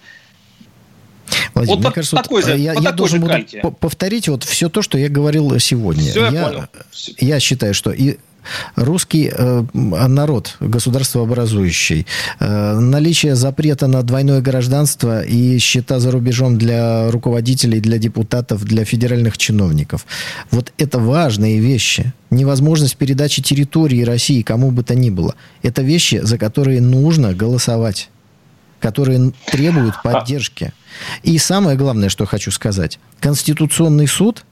Владимир, 1.53 1.77
вот 1.77 1.83
мне 1.85 1.93
кажется, 1.93 2.15
такой 2.15 2.43
же, 2.43 2.57
я, 2.57 2.73
я 2.73 2.91
должен 2.91 3.21
буду 3.21 3.71
повторить 3.79 4.27
вот 4.27 4.43
все 4.43 4.69
то, 4.69 4.81
что 4.81 4.97
я 4.97 5.09
говорил 5.09 5.57
сегодня. 5.59 6.09
Все 6.09 6.21
я, 6.25 6.29
я, 6.29 6.47
понял. 6.47 6.63
я 7.19 7.39
считаю, 7.39 7.73
что 7.73 7.91
и 7.91 8.17
русский 8.75 9.31
э, 9.31 9.63
народ, 9.73 10.57
государствообразующий, 10.59 12.05
э, 12.39 12.79
наличие 12.79 13.35
запрета 13.35 13.87
на 13.87 14.01
двойное 14.03 14.41
гражданство 14.41 15.21
и 15.21 15.57
счета 15.59 15.99
за 15.99 16.11
рубежом 16.11 16.57
для 16.57 17.11
руководителей, 17.11 17.79
для 17.79 17.97
депутатов, 17.97 18.63
для 18.63 18.85
федеральных 18.85 19.37
чиновников. 19.37 20.05
Вот 20.51 20.73
это 20.77 20.99
важные 20.99 21.59
вещи. 21.59 22.13
Невозможность 22.29 22.97
передачи 22.97 23.41
территории 23.41 24.03
России 24.03 24.41
кому 24.41 24.71
бы 24.71 24.83
то 24.83 24.95
ни 24.95 25.09
было. 25.09 25.35
Это 25.63 25.81
вещи, 25.81 26.21
за 26.23 26.37
которые 26.37 26.81
нужно 26.81 27.33
голосовать 27.33 28.09
которые 28.81 29.31
требуют 29.45 29.95
а 30.03 30.11
поддержки. 30.11 30.73
И 31.23 31.37
самое 31.37 31.77
главное, 31.77 32.09
что 32.09 32.25
хочу 32.25 32.51
сказать. 32.51 32.99
Конституционный 33.19 34.07
суд 34.07 34.43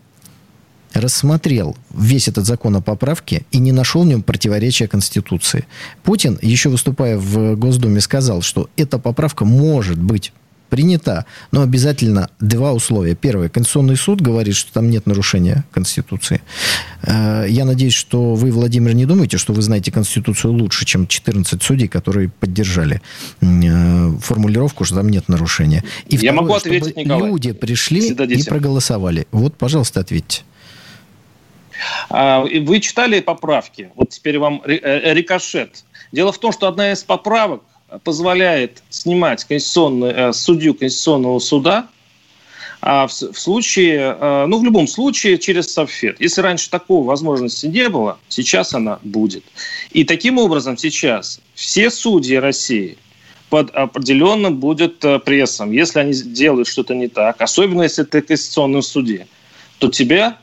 рассмотрел 0.93 1.75
весь 1.93 2.27
этот 2.27 2.45
закон 2.45 2.75
о 2.77 2.81
поправке 2.81 3.45
и 3.51 3.59
не 3.59 3.71
нашел 3.71 4.03
в 4.03 4.07
нем 4.07 4.23
противоречия 4.23 4.87
Конституции. 4.87 5.67
Путин, 6.03 6.39
еще 6.41 6.69
выступая 6.69 7.17
в 7.17 7.55
Госдуме, 7.55 8.01
сказал, 8.01 8.41
что 8.41 8.69
эта 8.77 8.97
поправка 8.99 9.45
может 9.45 9.97
быть 9.97 10.31
принята, 10.69 11.25
но 11.51 11.61
обязательно 11.61 12.29
два 12.39 12.73
условия. 12.73 13.15
Первое, 13.15 13.49
Конституционный 13.49 13.97
суд 13.97 14.21
говорит, 14.21 14.55
что 14.55 14.71
там 14.71 14.89
нет 14.89 15.05
нарушения 15.05 15.65
Конституции. 15.71 16.41
Э, 17.03 17.45
я 17.47 17.65
надеюсь, 17.65 17.93
что 17.93 18.35
вы, 18.35 18.51
Владимир, 18.51 18.93
не 18.93 19.05
думаете, 19.05 19.37
что 19.37 19.53
вы 19.53 19.61
знаете 19.61 19.91
Конституцию 19.91 20.53
лучше, 20.53 20.85
чем 20.85 21.07
14 21.07 21.61
судей, 21.61 21.87
которые 21.87 22.29
поддержали 22.29 23.01
э, 23.41 24.11
формулировку, 24.21 24.85
что 24.85 24.95
там 24.95 25.09
нет 25.09 25.27
нарушения. 25.27 25.83
И 26.07 26.15
Я 26.15 26.31
второе, 26.31 26.41
могу 26.41 26.53
ответить, 26.53 26.95
Николай. 26.95 27.29
люди 27.29 27.51
пришли 27.51 28.09
и 28.09 28.43
проголосовали. 28.43 29.27
Вот, 29.31 29.55
пожалуйста, 29.55 29.99
ответьте. 29.99 30.43
А, 32.09 32.41
вы 32.41 32.79
читали 32.79 33.19
поправки? 33.19 33.91
Вот 33.95 34.09
теперь 34.09 34.39
вам 34.39 34.61
э, 34.65 35.13
рикошет. 35.13 35.83
Дело 36.11 36.31
в 36.31 36.37
том, 36.39 36.51
что 36.51 36.67
одна 36.67 36.91
из 36.91 37.03
поправок 37.03 37.63
позволяет 38.03 38.83
снимать 38.89 39.43
конституционный, 39.45 40.11
э, 40.11 40.33
судью 40.33 40.73
Конституционного 40.73 41.39
суда 41.39 41.87
а 42.81 43.07
в, 43.07 43.11
в 43.11 43.37
случае, 43.37 44.15
э, 44.17 44.45
ну, 44.47 44.59
в 44.59 44.63
любом 44.63 44.87
случае, 44.87 45.37
через 45.37 45.73
Совфед. 45.73 46.15
Если 46.19 46.39
раньше 46.39 46.69
такого 46.69 47.05
возможности 47.05 47.65
не 47.65 47.89
было, 47.89 48.17
сейчас 48.29 48.73
она 48.73 48.99
будет. 49.03 49.43
И 49.91 50.05
таким 50.05 50.37
образом 50.37 50.77
сейчас 50.77 51.41
все 51.55 51.89
судьи 51.89 52.37
России 52.37 52.97
под 53.49 53.71
определенным 53.71 54.57
будет 54.57 54.99
прессом. 55.25 55.71
Если 55.71 55.99
они 55.99 56.13
делают 56.13 56.69
что-то 56.69 56.95
не 56.95 57.09
так, 57.09 57.41
особенно 57.41 57.81
если 57.83 58.03
ты 58.03 58.21
в 58.21 58.27
Конституционном 58.27 58.81
суде, 58.81 59.27
то 59.79 59.89
тебя 59.89 60.37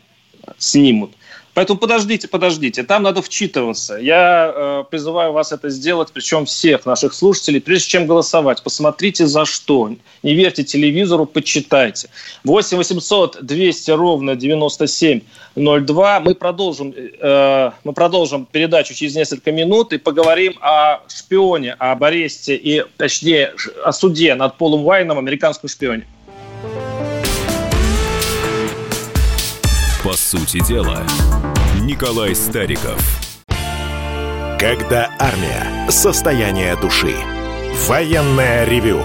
снимут. 0.58 1.12
Поэтому 1.56 1.78
подождите, 1.78 2.28
подождите, 2.28 2.82
там 2.82 3.02
надо 3.02 3.22
вчитываться. 3.22 3.96
Я 3.96 4.52
э, 4.54 4.84
призываю 4.90 5.32
вас 5.32 5.52
это 5.52 5.70
сделать, 5.70 6.10
причем 6.12 6.44
всех 6.44 6.84
наших 6.84 7.14
слушателей, 7.14 7.62
прежде 7.62 7.88
чем 7.88 8.06
голосовать. 8.06 8.62
Посмотрите 8.62 9.26
за 9.26 9.46
что. 9.46 9.90
Не 10.22 10.34
верьте 10.34 10.64
телевизору, 10.64 11.24
почитайте. 11.24 12.10
8 12.44 12.76
800 12.76 13.38
200 13.40 13.90
ровно 13.92 14.36
9702. 14.36 16.20
Мы 16.20 16.34
продолжим, 16.34 16.92
э, 16.94 17.70
мы 17.84 17.92
продолжим 17.94 18.44
передачу 18.44 18.92
через 18.92 19.16
несколько 19.16 19.50
минут 19.50 19.94
и 19.94 19.96
поговорим 19.96 20.58
о 20.60 21.00
шпионе, 21.08 21.72
об 21.72 22.04
аресте 22.04 22.54
и, 22.54 22.84
точнее, 22.98 23.54
о 23.82 23.92
суде 23.92 24.34
над 24.34 24.58
Полом 24.58 24.84
Вайном, 24.84 25.16
американском 25.16 25.70
шпионе. 25.70 26.06
По 30.06 30.12
сути 30.12 30.64
дела, 30.68 31.04
Николай 31.86 32.34
Стариков. 32.34 33.00
Когда 34.58 35.08
армия. 35.20 35.88
Состояние 35.88 36.74
души. 36.74 37.14
Военное 37.86 38.64
ревю 38.64 39.04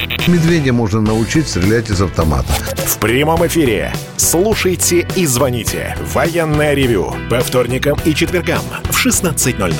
Медведя 0.27 0.71
можно 0.71 1.01
научить 1.01 1.47
стрелять 1.47 1.89
из 1.89 2.01
автомата. 2.01 2.53
В 2.85 2.99
прямом 2.99 3.45
эфире. 3.47 3.91
Слушайте 4.17 5.07
и 5.15 5.25
звоните. 5.25 5.97
Военное 6.13 6.75
ревю. 6.75 7.15
По 7.29 7.39
вторникам 7.39 7.97
и 8.05 8.13
четвергам 8.13 8.61
в 8.83 9.05
16.00. 9.05 9.73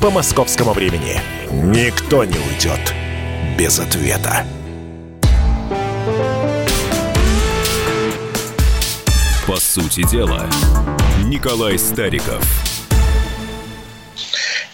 По 0.00 0.10
московскому 0.10 0.72
времени. 0.72 1.20
Никто 1.50 2.24
не 2.24 2.34
уйдет 2.34 2.94
без 3.56 3.78
ответа. 3.78 4.44
По 9.46 9.56
сути 9.56 10.02
дела, 10.10 10.46
Николай 11.24 11.78
Стариков– 11.78 12.42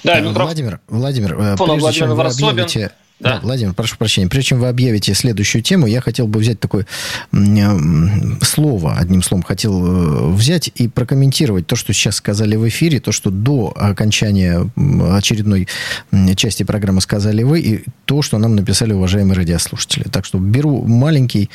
Да, 0.05 0.21
микрофон. 0.21 0.45
Владимир, 0.45 0.81
Владимир, 0.89 1.37
прежде 1.37 1.65
Владимир 1.65 1.93
чем 1.93 2.15
вы 2.15 2.23
объявите 2.23 2.93
да. 3.21 3.35
да, 3.35 3.41
Владимир, 3.43 3.75
прошу 3.75 3.97
прощения. 3.97 4.29
Прежде 4.29 4.49
чем 4.49 4.61
вы 4.61 4.69
объявите 4.69 5.15
следующую 5.15 5.63
тему, 5.63 5.87
я 5.87 6.01
хотел 6.01 6.27
бы 6.27 6.41
взять 6.41 6.59
такое 6.59 6.87
слово, 8.43 8.97
одним 8.97 9.23
словом, 9.23 9.43
хотел 9.43 9.87
э, 9.87 10.33
взять 10.33 10.71
и 10.75 10.89
прокомментировать 10.89 11.67
то, 11.67 11.77
что 11.77 11.93
сейчас 11.93 12.17
сказали 12.17 12.57
в 12.57 12.67
эфире, 12.69 13.01
то, 13.01 13.13
что 13.13 13.31
до 13.31 13.73
окончания 13.77 14.71
очередной 15.13 15.69
части 16.37 16.63
программы 16.63 17.01
сказали 17.01 17.43
вы, 17.43 17.61
и 17.61 17.85
то, 18.07 18.23
что 18.23 18.39
нам 18.39 18.57
написали 18.57 18.93
уважаемые 18.93 19.37
радиослушатели. 19.37 20.05
Так 20.05 20.25
что 20.25 20.39
беру 20.39 20.85
маленький, 20.85 21.51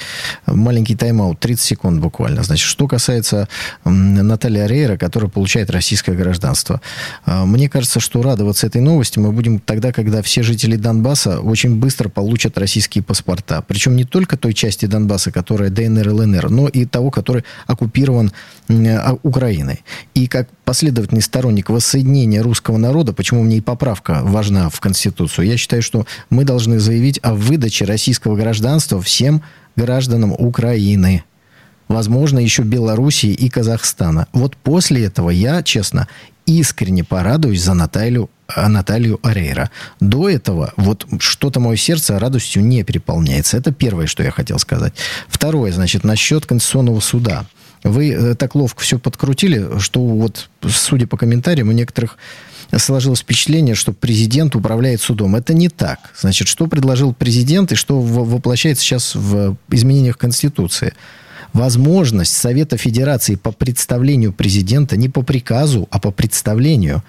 маленький 0.45 0.95
тайм-аут, 0.95 1.39
30 1.39 1.63
секунд 1.63 1.99
буквально. 1.99 2.43
Значит, 2.43 2.67
что 2.67 2.87
касается 2.87 3.47
Натальи 3.83 4.59
Арейра, 4.61 4.97
которая 4.97 5.29
получает 5.29 5.69
российское 5.69 6.13
гражданство. 6.13 6.81
А, 7.25 7.45
мне 7.45 7.69
кажется, 7.69 7.99
что 7.99 8.21
радоваться 8.21 8.67
этой 8.67 8.81
новости 8.81 9.19
мы 9.19 9.31
будем 9.31 9.59
тогда, 9.59 9.91
когда 9.91 10.21
все 10.21 10.43
жители 10.43 10.75
Донбасса 10.75 11.41
очень 11.55 11.77
быстро 11.77 12.09
получат 12.09 12.57
российские 12.57 13.01
паспорта. 13.01 13.63
Причем 13.65 13.95
не 13.95 14.03
только 14.03 14.35
той 14.35 14.53
части 14.53 14.87
Донбасса, 14.87 15.31
которая 15.31 15.69
ДНР, 15.69 16.09
ЛНР, 16.09 16.49
но 16.49 16.67
и 16.67 16.83
того, 16.83 17.11
который 17.11 17.45
оккупирован 17.65 18.33
а, 18.67 19.17
Украиной. 19.23 19.85
И 20.15 20.27
как 20.27 20.49
последовательный 20.65 21.21
сторонник 21.21 21.69
воссоединения 21.69 22.43
русского 22.43 22.75
народа, 22.75 23.13
почему 23.13 23.41
мне 23.41 23.59
и 23.59 23.61
поправка 23.61 24.19
важна 24.21 24.67
в 24.67 24.81
Конституцию, 24.81 25.47
я 25.47 25.55
считаю, 25.55 25.81
что 25.81 26.05
мы 26.29 26.43
должны 26.43 26.77
заявить 26.79 27.21
о 27.23 27.33
выдаче 27.33 27.85
российского 27.85 28.35
гражданства 28.35 29.01
всем 29.01 29.41
гражданам 29.77 30.33
Украины 30.33 31.23
возможно, 31.87 32.39
еще 32.39 32.63
Белоруссии 32.63 33.29
и 33.29 33.47
Казахстана. 33.47 34.27
Вот 34.33 34.57
после 34.57 35.05
этого 35.05 35.29
я, 35.29 35.61
честно, 35.61 36.07
искренне 36.47 37.03
порадуюсь 37.03 37.61
за 37.61 37.75
Наталью, 37.75 38.29
Наталью 38.55 39.19
Арейра. 39.23 39.71
До 39.99 40.29
этого 40.29 40.73
вот 40.77 41.05
что-то 41.19 41.59
мое 41.59 41.77
сердце 41.77 42.19
радостью 42.19 42.63
не 42.63 42.83
переполняется. 42.83 43.57
Это 43.57 43.71
первое, 43.71 44.07
что 44.07 44.23
я 44.23 44.31
хотел 44.31 44.59
сказать. 44.59 44.93
Второе, 45.27 45.71
значит, 45.71 46.03
насчет 46.03 46.45
Конституционного 46.45 46.99
суда. 46.99 47.45
Вы 47.83 48.11
э, 48.11 48.35
так 48.35 48.55
ловко 48.55 48.81
все 48.81 48.97
подкрутили, 48.99 49.79
что 49.79 50.01
вот, 50.05 50.49
судя 50.67 51.07
по 51.07 51.17
комментариям, 51.17 51.69
у 51.69 51.71
некоторых 51.71 52.17
сложилось 52.75 53.19
впечатление, 53.19 53.75
что 53.75 53.93
президент 53.93 54.55
управляет 54.55 55.01
судом. 55.01 55.35
Это 55.35 55.53
не 55.53 55.69
так. 55.69 56.11
Значит, 56.17 56.47
что 56.47 56.67
предложил 56.67 57.13
президент 57.13 57.71
и 57.71 57.75
что 57.75 58.01
воплощается 58.01 58.83
сейчас 58.83 59.15
в 59.15 59.55
изменениях 59.69 60.17
Конституции– 60.17 60.93
возможность 61.55 62.35
Совета 62.35 62.75
Федерации 62.75 63.35
по 63.35 63.53
представлению 63.53 64.33
президента 64.33 64.97
не 64.97 65.07
по 65.07 65.21
приказу, 65.21 65.87
а 65.89 65.99
по 65.99 66.11
представлению 66.11 67.01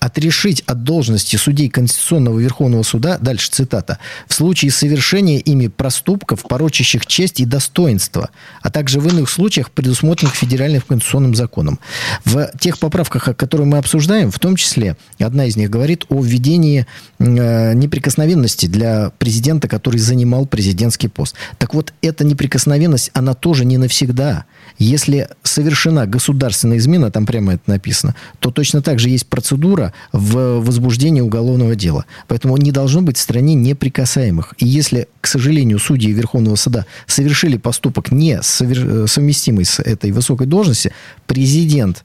отрешить 0.00 0.62
от 0.66 0.82
должности 0.82 1.36
судей 1.36 1.68
Конституционного 1.68 2.40
Верховного 2.40 2.82
Суда, 2.82 3.18
дальше 3.20 3.50
цитата, 3.50 3.98
в 4.26 4.34
случае 4.34 4.70
совершения 4.70 5.38
ими 5.38 5.68
проступков, 5.68 6.42
порочащих 6.48 7.06
честь 7.06 7.38
и 7.38 7.44
достоинство, 7.44 8.30
а 8.62 8.70
также 8.70 8.98
в 8.98 9.06
иных 9.06 9.28
случаях, 9.28 9.70
предусмотренных 9.70 10.34
федеральным 10.34 10.80
конституционным 10.80 11.34
законом. 11.34 11.78
В 12.24 12.50
тех 12.58 12.78
поправках, 12.78 13.36
которые 13.36 13.66
мы 13.66 13.78
обсуждаем, 13.78 14.30
в 14.30 14.38
том 14.38 14.56
числе, 14.56 14.96
одна 15.20 15.44
из 15.44 15.56
них 15.56 15.70
говорит 15.70 16.06
о 16.08 16.20
введении 16.22 16.86
э, 17.18 17.74
неприкосновенности 17.74 18.66
для 18.66 19.12
президента, 19.18 19.68
который 19.68 19.98
занимал 19.98 20.46
президентский 20.46 21.08
пост. 21.08 21.36
Так 21.58 21.74
вот, 21.74 21.92
эта 22.00 22.24
неприкосновенность, 22.24 23.10
она 23.12 23.34
тоже 23.34 23.64
не 23.64 23.78
навсегда. 23.82 24.46
Если 24.78 25.28
совершена 25.42 26.06
государственная 26.06 26.78
измена, 26.78 27.10
там 27.10 27.26
прямо 27.26 27.54
это 27.54 27.62
написано, 27.66 28.14
то 28.38 28.50
точно 28.50 28.80
так 28.82 28.98
же 28.98 29.10
есть 29.10 29.26
процедура 29.26 29.92
в 30.12 30.60
возбуждении 30.60 31.20
уголовного 31.20 31.76
дела. 31.76 32.06
Поэтому 32.26 32.56
не 32.56 32.72
должно 32.72 33.02
быть 33.02 33.18
в 33.18 33.20
стране 33.20 33.54
неприкасаемых. 33.54 34.54
И 34.58 34.66
если, 34.66 35.08
к 35.20 35.26
сожалению, 35.26 35.78
судьи 35.78 36.10
Верховного 36.12 36.56
Суда 36.56 36.86
совершили 37.06 37.58
поступок 37.58 38.10
не 38.10 38.40
совместимый 38.42 39.64
с 39.64 39.78
этой 39.80 40.10
высокой 40.10 40.46
должности, 40.46 40.92
президент 41.26 42.04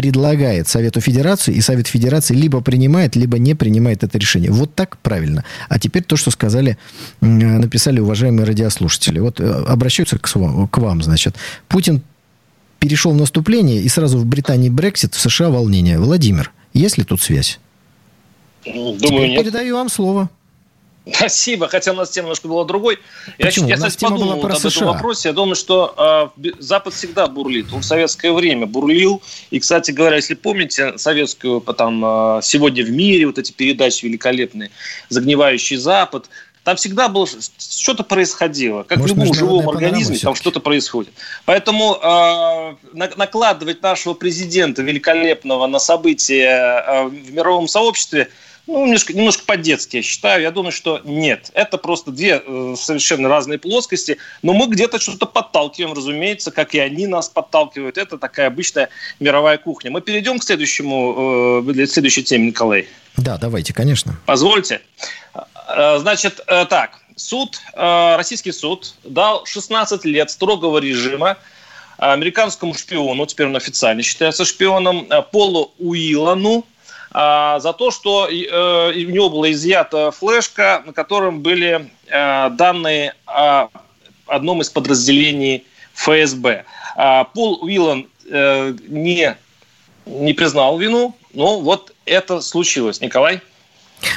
предлагает 0.00 0.66
Совету 0.66 1.02
Федерации, 1.02 1.52
и 1.52 1.60
Совет 1.60 1.86
Федерации 1.86 2.34
либо 2.34 2.62
принимает, 2.62 3.16
либо 3.16 3.38
не 3.38 3.54
принимает 3.54 4.02
это 4.02 4.16
решение. 4.16 4.50
Вот 4.50 4.74
так 4.74 4.96
правильно. 4.96 5.44
А 5.68 5.78
теперь 5.78 6.04
то, 6.04 6.16
что 6.16 6.30
сказали, 6.30 6.78
написали 7.20 8.00
уважаемые 8.00 8.46
радиослушатели. 8.46 9.18
Вот 9.18 9.40
э, 9.40 9.44
обращаются 9.44 10.18
к 10.18 10.34
вам, 10.36 10.68
к 10.68 10.78
вам 10.78 11.02
значит. 11.02 11.36
Путин 11.68 12.00
перешел 12.78 13.12
в 13.12 13.16
наступление, 13.18 13.82
и 13.82 13.88
сразу 13.90 14.16
в 14.18 14.24
Британии 14.24 14.70
Брексит, 14.70 15.14
в 15.14 15.20
США 15.20 15.50
волнение. 15.50 15.98
Владимир, 15.98 16.50
есть 16.72 16.96
ли 16.96 17.04
тут 17.04 17.20
связь? 17.20 17.60
Думаю, 18.64 18.98
Теперь 18.98 19.28
нет. 19.28 19.42
передаю 19.42 19.76
вам 19.76 19.90
слово. 19.90 20.30
Спасибо, 21.06 21.66
хотя 21.68 21.92
у 21.92 21.94
нас 21.94 22.10
тема 22.10 22.26
немножко 22.26 22.48
была 22.48 22.64
другой. 22.64 22.98
Почему? 23.38 23.68
Я, 23.68 23.76
я 23.76 23.76
кстати, 23.76 24.04
подумал 24.04 24.36
вот 24.36 24.50
об 24.50 24.58
США. 24.58 24.68
этом 24.68 24.86
вопросе. 24.88 25.28
Я 25.30 25.32
думаю, 25.32 25.54
что 25.54 26.32
э, 26.36 26.50
Запад 26.58 26.92
всегда 26.92 27.26
бурлит. 27.26 27.72
Он 27.72 27.80
в 27.80 27.84
советское 27.84 28.32
время 28.32 28.66
бурлил. 28.66 29.22
И, 29.50 29.60
кстати 29.60 29.92
говоря, 29.92 30.16
если 30.16 30.34
помните 30.34 30.98
советскую 30.98 31.62
потом 31.62 32.04
э, 32.04 32.40
«Сегодня 32.42 32.84
в 32.84 32.90
мире», 32.90 33.26
вот 33.26 33.38
эти 33.38 33.52
передачи 33.52 34.04
великолепные, 34.04 34.70
«Загнивающий 35.08 35.76
Запад», 35.76 36.28
там 36.64 36.76
всегда 36.76 37.08
было 37.08 37.26
что-то 37.58 38.04
происходило. 38.04 38.82
Как 38.82 38.98
Может, 38.98 39.16
в 39.16 39.20
любом 39.20 39.34
живом 39.34 39.68
организме 39.70 40.18
там 40.18 40.34
что-то 40.34 40.60
происходит. 40.60 41.14
Поэтому 41.46 41.96
э, 41.96 42.74
накладывать 42.92 43.82
нашего 43.82 44.12
президента 44.12 44.82
великолепного 44.82 45.66
на 45.66 45.78
события 45.78 46.84
э, 46.86 47.04
в 47.06 47.32
мировом 47.32 47.68
сообществе– 47.68 48.28
ну, 48.70 48.84
немножко, 48.84 49.12
немножко 49.12 49.42
по-детски, 49.44 49.96
я 49.96 50.02
считаю. 50.02 50.42
Я 50.42 50.50
думаю, 50.52 50.70
что 50.70 51.00
нет. 51.04 51.50
Это 51.54 51.76
просто 51.76 52.12
две 52.12 52.40
э, 52.44 52.74
совершенно 52.78 53.28
разные 53.28 53.58
плоскости. 53.58 54.16
Но 54.42 54.52
мы 54.52 54.68
где-то 54.68 55.00
что-то 55.00 55.26
подталкиваем, 55.26 55.92
разумеется, 55.92 56.52
как 56.52 56.74
и 56.74 56.78
они 56.78 57.08
нас 57.08 57.28
подталкивают. 57.28 57.98
Это 57.98 58.16
такая 58.16 58.46
обычная 58.46 58.88
мировая 59.18 59.58
кухня. 59.58 59.90
Мы 59.90 60.00
перейдем 60.00 60.38
к 60.38 60.44
следующему, 60.44 61.64
э, 61.66 61.86
следующей 61.86 62.22
теме, 62.22 62.46
Николай. 62.48 62.86
Да, 63.16 63.38
давайте, 63.38 63.74
конечно. 63.74 64.16
Позвольте. 64.26 64.80
Э, 65.68 65.98
значит, 65.98 66.40
э, 66.46 66.64
так. 66.66 67.00
Суд, 67.16 67.60
э, 67.74 68.16
российский 68.16 68.52
суд 68.52 68.94
дал 69.02 69.44
16 69.46 70.04
лет 70.04 70.30
строгого 70.30 70.78
режима 70.78 71.36
американскому 72.00 72.72
шпиону, 72.72 73.26
теперь 73.26 73.46
он 73.46 73.56
официально 73.56 74.02
считается 74.02 74.44
шпионом, 74.44 75.06
э, 75.10 75.22
Полу 75.22 75.72
Уилану, 75.78 76.64
за 77.12 77.74
то, 77.76 77.90
что 77.90 78.28
э, 78.28 78.92
у 78.92 79.10
него 79.10 79.30
была 79.30 79.50
изъята 79.50 80.12
флешка, 80.12 80.82
на 80.86 80.92
котором 80.92 81.40
были 81.40 81.90
э, 82.06 82.50
данные 82.50 83.14
о 83.26 83.68
одном 84.26 84.60
из 84.60 84.70
подразделений 84.70 85.64
ФСБ. 85.94 86.64
А, 86.96 87.24
Пол 87.24 87.58
Уиллан 87.62 88.08
э, 88.30 88.74
не, 88.88 89.36
не 90.06 90.32
признал 90.32 90.78
вину, 90.78 91.16
но 91.34 91.60
вот 91.60 91.92
это 92.06 92.40
случилось. 92.40 93.00
Николай? 93.00 93.40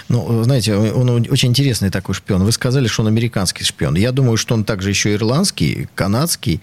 Ну, 0.10 0.43
знаете, 0.43 0.76
он 0.76 1.10
очень 1.10 1.50
интересный 1.50 1.89
такой 1.89 2.15
шпион. 2.15 2.43
Вы 2.43 2.52
сказали, 2.52 2.88
что 2.88 3.02
он 3.02 3.08
американский 3.08 3.63
шпион. 3.63 3.96
Я 3.96 4.12
думаю, 4.12 4.38
что 4.38 4.54
он 4.54 4.63
также 4.63 4.89
еще 4.89 5.13
ирландский, 5.13 5.88
канадский 5.96 6.62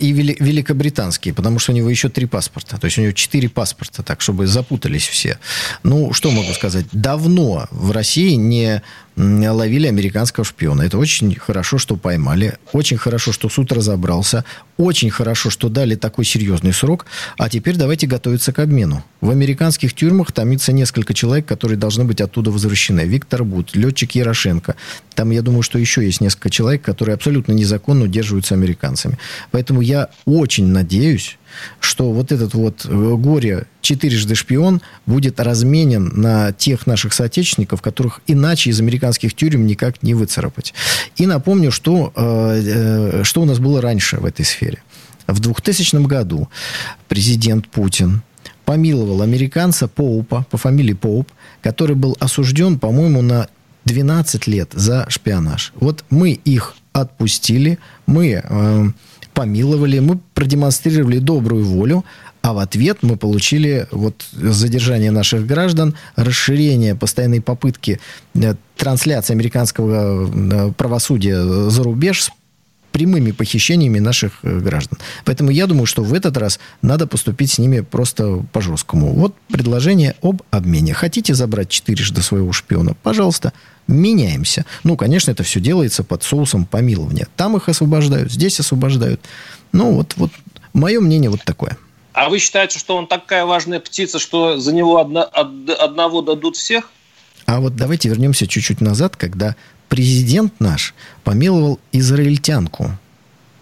и 0.00 0.12
великобританский, 0.12 1.32
потому 1.32 1.58
что 1.58 1.72
у 1.72 1.74
него 1.74 1.90
еще 1.90 2.08
три 2.08 2.26
паспорта. 2.26 2.78
То 2.78 2.86
есть 2.86 2.98
у 2.98 3.02
него 3.02 3.12
четыре 3.12 3.48
паспорта, 3.48 4.02
так, 4.02 4.20
чтобы 4.20 4.46
запутались 4.46 5.06
все. 5.06 5.38
Ну, 5.82 6.12
что 6.12 6.30
могу 6.30 6.52
сказать? 6.52 6.86
Давно 6.92 7.66
в 7.70 7.90
России 7.90 8.34
не 8.34 8.82
ловили 9.18 9.88
американского 9.88 10.44
шпиона. 10.44 10.82
Это 10.82 10.96
очень 10.96 11.34
хорошо, 11.34 11.78
что 11.78 11.96
поймали. 11.96 12.56
Очень 12.72 12.98
хорошо, 12.98 13.32
что 13.32 13.48
суд 13.48 13.72
разобрался. 13.72 14.44
Очень 14.76 15.10
хорошо, 15.10 15.50
что 15.50 15.68
дали 15.68 15.96
такой 15.96 16.24
серьезный 16.24 16.72
срок. 16.72 17.06
А 17.36 17.48
теперь 17.48 17.76
давайте 17.76 18.06
готовиться 18.06 18.52
к 18.52 18.60
обмену. 18.60 19.04
В 19.20 19.30
американских 19.30 19.92
тюрьмах 19.92 20.30
томится 20.30 20.72
несколько 20.72 21.14
человек, 21.14 21.46
которые 21.46 21.76
должны 21.76 22.04
быть 22.04 22.20
оттуда 22.20 22.52
возвращены. 22.52 23.00
Виктор 23.00 23.42
Бут, 23.42 23.74
летчик 23.74 24.12
Ярошенко. 24.14 24.76
Там, 25.14 25.30
я 25.32 25.42
думаю, 25.42 25.62
что 25.62 25.78
еще 25.78 26.04
есть 26.04 26.20
несколько 26.20 26.50
человек, 26.50 26.82
которые 26.82 27.14
абсолютно 27.14 27.52
незаконно 27.52 28.04
удерживаются 28.04 28.54
американцами. 28.54 29.18
Поэтому 29.50 29.80
я 29.80 30.10
очень 30.26 30.68
надеюсь, 30.68 31.38
что 31.80 32.12
вот 32.12 32.32
этот 32.32 32.54
вот 32.54 32.84
э, 32.84 33.14
горе 33.16 33.66
четырежды 33.80 34.34
шпион 34.34 34.80
будет 35.06 35.40
разменен 35.40 36.12
на 36.14 36.52
тех 36.52 36.86
наших 36.86 37.12
соотечественников, 37.12 37.82
которых 37.82 38.20
иначе 38.26 38.70
из 38.70 38.80
американских 38.80 39.34
тюрем 39.34 39.66
никак 39.66 40.02
не 40.02 40.14
выцарапать. 40.14 40.74
И 41.16 41.26
напомню, 41.26 41.70
что, 41.70 42.12
э, 42.14 42.62
э, 42.64 43.24
что 43.24 43.42
у 43.42 43.44
нас 43.44 43.58
было 43.58 43.80
раньше 43.80 44.18
в 44.18 44.24
этой 44.24 44.44
сфере. 44.44 44.82
В 45.26 45.40
2000 45.40 46.06
году 46.06 46.48
президент 47.08 47.68
Путин 47.68 48.22
помиловал 48.64 49.22
американца 49.22 49.88
Поупа, 49.88 50.44
по 50.50 50.58
фамилии 50.58 50.94
Поуп, 50.94 51.30
который 51.62 51.96
был 51.96 52.16
осужден, 52.20 52.78
по-моему, 52.78 53.22
на 53.22 53.48
12 53.84 54.46
лет 54.46 54.70
за 54.74 55.06
шпионаж. 55.08 55.72
Вот 55.76 56.04
мы 56.10 56.32
их 56.32 56.74
отпустили, 56.92 57.78
мы 58.06 58.42
помиловали, 59.38 60.00
мы 60.00 60.18
продемонстрировали 60.34 61.18
добрую 61.20 61.64
волю, 61.64 62.04
А 62.42 62.52
в 62.52 62.58
ответ 62.58 62.98
мы 63.02 63.16
получили 63.16 63.86
вот 63.92 64.26
задержание 64.32 65.10
наших 65.12 65.46
граждан, 65.46 65.94
расширение 66.16 66.94
постоянной 66.94 67.40
попытки 67.40 68.00
э, 68.34 68.54
трансляции 68.76 69.34
американского 69.34 70.28
э, 70.28 70.72
правосудия 70.76 71.70
за 71.70 71.82
рубеж 71.82 72.22
с 72.24 72.30
прямыми 72.92 73.32
похищениями 73.32 73.98
наших 73.98 74.40
э, 74.42 74.58
граждан. 74.58 74.98
Поэтому 75.24 75.50
я 75.50 75.66
думаю, 75.66 75.86
что 75.86 76.02
в 76.02 76.14
этот 76.14 76.36
раз 76.36 76.58
надо 76.82 77.06
поступить 77.06 77.52
с 77.52 77.58
ними 77.58 77.80
просто 77.80 78.44
по-жесткому. 78.52 79.12
Вот 79.12 79.34
предложение 79.50 80.14
об 80.22 80.42
обмене. 80.50 80.94
Хотите 80.94 81.34
забрать 81.34 81.68
четырежды 81.68 82.22
своего 82.22 82.52
шпиона? 82.52 82.94
Пожалуйста, 83.02 83.52
меняемся. 83.86 84.64
Ну, 84.84 84.96
конечно, 84.96 85.30
это 85.30 85.42
все 85.42 85.60
делается 85.60 86.04
под 86.04 86.22
соусом 86.22 86.64
помилования. 86.64 87.28
Там 87.36 87.56
их 87.56 87.68
освобождают, 87.68 88.32
здесь 88.32 88.60
освобождают. 88.60 89.20
Ну, 89.72 89.92
вот, 89.92 90.14
вот 90.16 90.30
мое 90.72 91.00
мнение 91.00 91.30
вот 91.30 91.42
такое. 91.44 91.76
А 92.12 92.28
вы 92.28 92.38
считаете, 92.38 92.78
что 92.78 92.96
он 92.96 93.06
такая 93.06 93.44
важная 93.44 93.80
птица, 93.80 94.18
что 94.18 94.58
за 94.58 94.72
него 94.72 94.98
одно, 94.98 95.20
од, 95.32 95.70
одного 95.70 96.20
дадут 96.20 96.56
всех? 96.56 96.90
А 97.46 97.60
вот 97.60 97.76
давайте 97.76 98.08
вернемся 98.08 98.46
чуть-чуть 98.46 98.80
назад, 98.80 99.16
когда 99.16 99.56
президент 99.88 100.60
наш 100.60 100.94
помиловал 101.24 101.78
израильтянку 101.92 102.92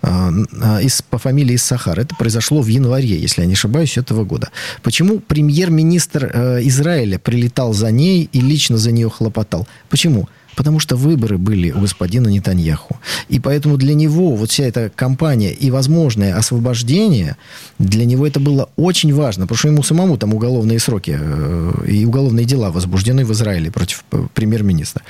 а, 0.03 0.33
а, 0.63 0.81
из, 0.83 1.03
по 1.03 1.19
фамилии 1.19 1.57
Сахар. 1.57 1.99
Это 1.99 2.15
произошло 2.15 2.61
в 2.63 2.67
январе, 2.69 3.19
если 3.19 3.43
я 3.43 3.47
не 3.47 3.55
ошибаюсь, 3.55 3.97
этого 3.97 4.25
года. 4.25 4.51
Почему 4.83 5.19
премьер-министр 5.19 6.31
э, 6.33 6.61
Израиля 6.63 7.19
прилетал 7.19 7.73
за 7.73 7.91
ней 7.91 8.29
и 8.33 8.41
лично 8.41 8.79
за 8.79 8.93
нее 8.93 9.11
хлопотал? 9.11 9.67
Почему? 9.89 10.29
Потому 10.57 10.81
что 10.81 10.97
выборы 10.97 11.39
были 11.39 11.71
у 11.71 11.81
господина 11.81 12.29
Нетаньяху. 12.29 12.99
И 13.29 13.39
поэтому 13.39 13.77
для 13.77 13.95
него 13.95 14.35
вот 14.35 14.51
вся 14.51 14.65
эта 14.65 14.91
кампания 14.91 15.53
и 15.53 15.71
возможное 15.71 16.35
освобождение, 16.35 17.37
для 17.79 18.05
него 18.05 18.27
это 18.27 18.41
было 18.41 18.71
очень 18.77 19.15
важно. 19.15 19.45
Потому 19.45 19.59
что 19.59 19.69
ему 19.69 19.83
самому 19.83 20.17
там 20.17 20.35
уголовные 20.35 20.79
сроки 20.79 21.17
э, 21.19 21.73
и 21.87 22.05
уголовные 22.05 22.47
дела 22.47 22.71
возбуждены 22.71 23.25
в 23.25 23.33
Израиле 23.33 23.71
против 23.71 24.05
э, 24.13 24.27
премьер-министра. 24.35 25.03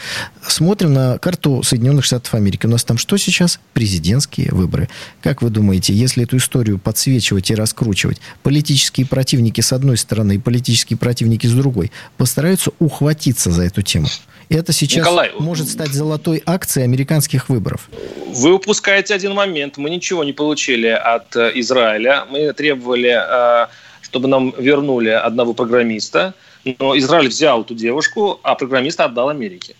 Смотрим 0.47 0.93
на 0.93 1.19
карту 1.19 1.63
Соединенных 1.63 2.05
Штатов 2.05 2.35
Америки. 2.35 2.67
У 2.67 2.69
нас 2.69 2.85
там 2.85 2.99
что 2.99 3.17
сейчас? 3.17 3.61
Президентские 3.73 4.51
выборы. 4.53 4.89
Как 5.23 5.43
вы 5.43 5.51
думаете, 5.51 5.95
если 5.95 6.25
эту 6.25 6.39
историю 6.39 6.79
подсвечивать 6.79 7.51
и 7.51 7.55
раскручивать, 7.55 8.21
политические 8.43 9.07
противники 9.07 9.61
с 9.61 9.73
одной 9.73 9.97
стороны 9.97 10.35
и 10.35 10.39
политические 10.39 10.97
противники 10.97 11.47
с 11.47 11.53
другой 11.53 11.93
постараются 12.17 12.73
ухватиться 12.81 13.53
за 13.53 13.63
эту 13.63 13.83
тему? 13.83 14.09
Это 14.49 14.73
сейчас 14.73 15.05
Николай, 15.05 15.33
может 15.38 15.68
стать 15.68 15.92
золотой 15.92 16.42
акцией 16.46 16.85
американских 16.85 17.49
выборов. 17.49 17.88
Вы 18.29 18.55
упускаете 18.55 19.14
один 19.14 19.35
момент. 19.35 19.77
Мы 19.77 19.90
ничего 19.90 20.25
не 20.25 20.33
получили 20.33 20.88
от 20.88 21.37
э, 21.37 21.53
Израиля. 21.55 22.25
Мы 22.31 22.53
требовали, 22.53 23.16
э, 23.16 23.66
чтобы 24.03 24.29
нам 24.29 24.55
вернули 24.59 25.11
одного 25.11 25.55
программиста. 25.55 26.35
Но 26.79 26.99
Израиль 26.99 27.29
взял 27.29 27.62
эту 27.62 27.75
девушку, 27.75 28.40
а 28.42 28.55
программиста 28.55 29.05
отдал 29.05 29.29
Америке. 29.29 29.75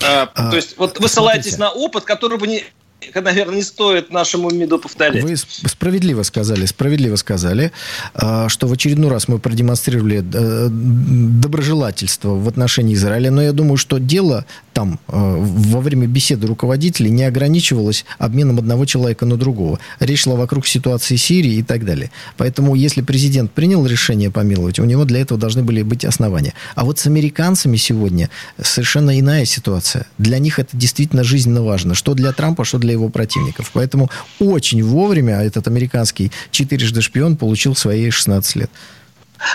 Э, 0.00 0.26
а, 0.34 0.50
То 0.50 0.56
есть 0.56 0.78
вот 0.78 0.98
вы 1.00 1.08
ссылаетесь 1.08 1.58
на 1.58 1.70
опыт, 1.70 2.04
который 2.04 2.38
бы 2.38 2.46
не, 2.46 2.64
наверное, 3.14 3.56
не 3.56 3.62
стоит 3.62 4.10
нашему 4.10 4.50
МИДу 4.50 4.78
повторять. 4.78 5.22
Вы 5.22 5.36
справедливо 5.36 6.22
сказали, 6.22 6.66
справедливо 6.66 7.16
сказали, 7.16 7.72
что 8.14 8.66
в 8.66 8.72
очередной 8.72 9.10
раз 9.10 9.28
мы 9.28 9.38
продемонстрировали 9.38 10.22
доброжелательство 10.22 12.30
в 12.30 12.48
отношении 12.48 12.94
Израиля, 12.94 13.30
но 13.30 13.42
я 13.42 13.52
думаю, 13.52 13.76
что 13.76 13.98
дело 13.98 14.46
там 14.72 14.98
э, 15.08 15.36
во 15.38 15.80
время 15.80 16.06
беседы 16.06 16.46
руководителей 16.46 17.10
не 17.10 17.24
ограничивалось 17.24 18.04
обменом 18.18 18.58
одного 18.58 18.84
человека 18.84 19.26
на 19.26 19.36
другого. 19.36 19.78
Речь 20.00 20.22
шла 20.22 20.34
вокруг 20.34 20.66
ситуации 20.66 21.16
Сирии 21.16 21.54
и 21.54 21.62
так 21.62 21.84
далее. 21.84 22.10
Поэтому, 22.36 22.74
если 22.74 23.02
президент 23.02 23.52
принял 23.52 23.86
решение 23.86 24.30
помиловать, 24.30 24.78
у 24.78 24.84
него 24.84 25.04
для 25.04 25.20
этого 25.20 25.38
должны 25.38 25.62
были 25.62 25.82
быть 25.82 26.04
основания. 26.04 26.54
А 26.74 26.84
вот 26.84 26.98
с 26.98 27.06
американцами 27.06 27.76
сегодня 27.76 28.30
совершенно 28.60 29.18
иная 29.18 29.44
ситуация. 29.44 30.06
Для 30.18 30.38
них 30.38 30.58
это 30.58 30.76
действительно 30.76 31.24
жизненно 31.24 31.62
важно. 31.62 31.94
Что 31.94 32.14
для 32.14 32.32
Трампа, 32.32 32.64
что 32.64 32.78
для 32.78 32.92
его 32.92 33.08
противников. 33.08 33.70
Поэтому 33.72 34.10
очень 34.38 34.82
вовремя 34.82 35.40
этот 35.42 35.68
американский 35.68 36.32
четырежды 36.50 37.02
шпион 37.02 37.36
получил 37.36 37.74
свои 37.74 38.10
16 38.10 38.56
лет. 38.56 38.70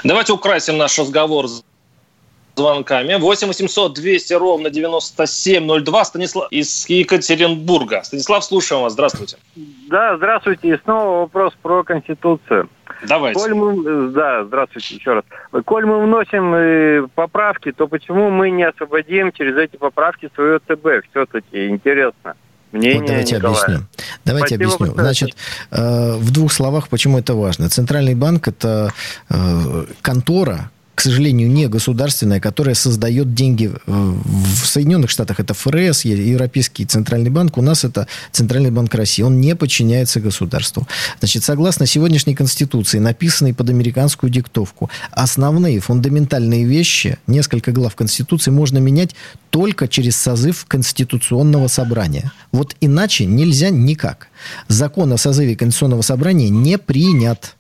Давайте 0.04 0.34
украсим 0.34 0.78
наш 0.78 0.98
разговор 1.00 1.48
звонками. 2.58 3.16
8 3.16 3.48
800 3.48 3.94
200 3.94 4.34
ровно 4.34 4.70
9702. 4.70 6.06
Станислав 6.06 6.52
из 6.52 6.90
Екатеринбурга. 6.90 8.02
Станислав, 8.04 8.44
слушаем 8.44 8.82
вас. 8.82 8.94
Здравствуйте. 8.94 9.38
Да, 9.90 10.18
здравствуйте. 10.18 10.70
И 10.70 10.78
снова 10.84 11.22
вопрос 11.22 11.54
про 11.62 11.84
Конституцию. 11.84 12.70
Давайте. 13.08 13.40
Коль 13.40 13.54
мы, 13.54 14.10
да, 14.12 14.44
здравствуйте 14.46 14.96
еще 14.96 15.14
раз. 15.14 15.24
Коль 15.66 15.86
мы 15.86 16.04
вносим 16.04 16.54
э, 16.56 17.08
поправки, 17.14 17.72
то 17.72 17.88
почему 17.88 18.32
мы 18.32 18.50
не 18.50 18.64
освободим 18.64 19.32
через 19.32 19.56
эти 19.56 19.78
поправки 19.78 20.30
свое 20.34 20.60
ЦБ? 20.60 21.08
Все-таки 21.12 21.68
интересно. 21.68 22.36
Мнение 22.72 23.00
вот 23.00 23.08
давайте 23.08 23.36
Николая. 23.36 23.64
объясню. 23.64 23.88
Давайте 24.26 24.56
Спасибо 24.56 24.76
объясню. 24.76 25.02
Значит, 25.02 25.30
э, 25.72 26.14
в 26.16 26.32
двух 26.32 26.52
словах, 26.52 26.90
почему 26.90 27.20
это 27.20 27.34
важно. 27.36 27.70
Центральный 27.70 28.16
банк 28.16 28.48
это 28.48 28.92
э, 29.30 29.36
контора, 30.02 30.72
к 30.98 31.02
сожалению, 31.02 31.48
не 31.52 31.68
государственная, 31.68 32.40
которая 32.40 32.74
создает 32.74 33.36
деньги 33.36 33.72
в 33.86 34.66
Соединенных 34.66 35.12
Штатах. 35.12 35.40
Это 35.40 35.54
ФРС, 35.54 36.06
Европейский 36.06 36.88
Центральный 36.88 37.30
банк. 37.30 37.60
У 37.60 37.62
нас 37.62 37.84
это 37.84 38.08
Центральный 38.32 38.72
банк 38.72 38.96
России. 38.96 39.22
Он 39.22 39.40
не 39.40 39.56
подчиняется 39.56 40.20
государству. 40.20 40.88
Значит, 41.20 41.44
согласно 41.44 41.86
сегодняшней 41.86 42.34
Конституции, 42.34 42.98
написанной 42.98 43.54
под 43.54 43.70
американскую 43.70 44.32
диктовку, 44.32 44.90
основные 45.12 45.80
фундаментальные 45.82 46.64
вещи, 46.64 47.20
несколько 47.28 47.72
глав 47.72 47.96
Конституции, 47.96 48.50
можно 48.50 48.80
менять 48.80 49.14
только 49.52 49.88
через 49.88 50.18
созыв 50.18 50.66
Конституционного 50.66 51.68
собрания. 51.68 52.32
Вот 52.52 52.76
иначе 52.82 53.28
нельзя 53.28 53.70
никак. 53.70 54.30
Закон 54.68 55.14
о 55.14 55.18
созыве 55.18 55.56
Конституционного 55.56 56.02
собрания 56.02 56.50
не 56.50 56.80
принят 56.80 57.57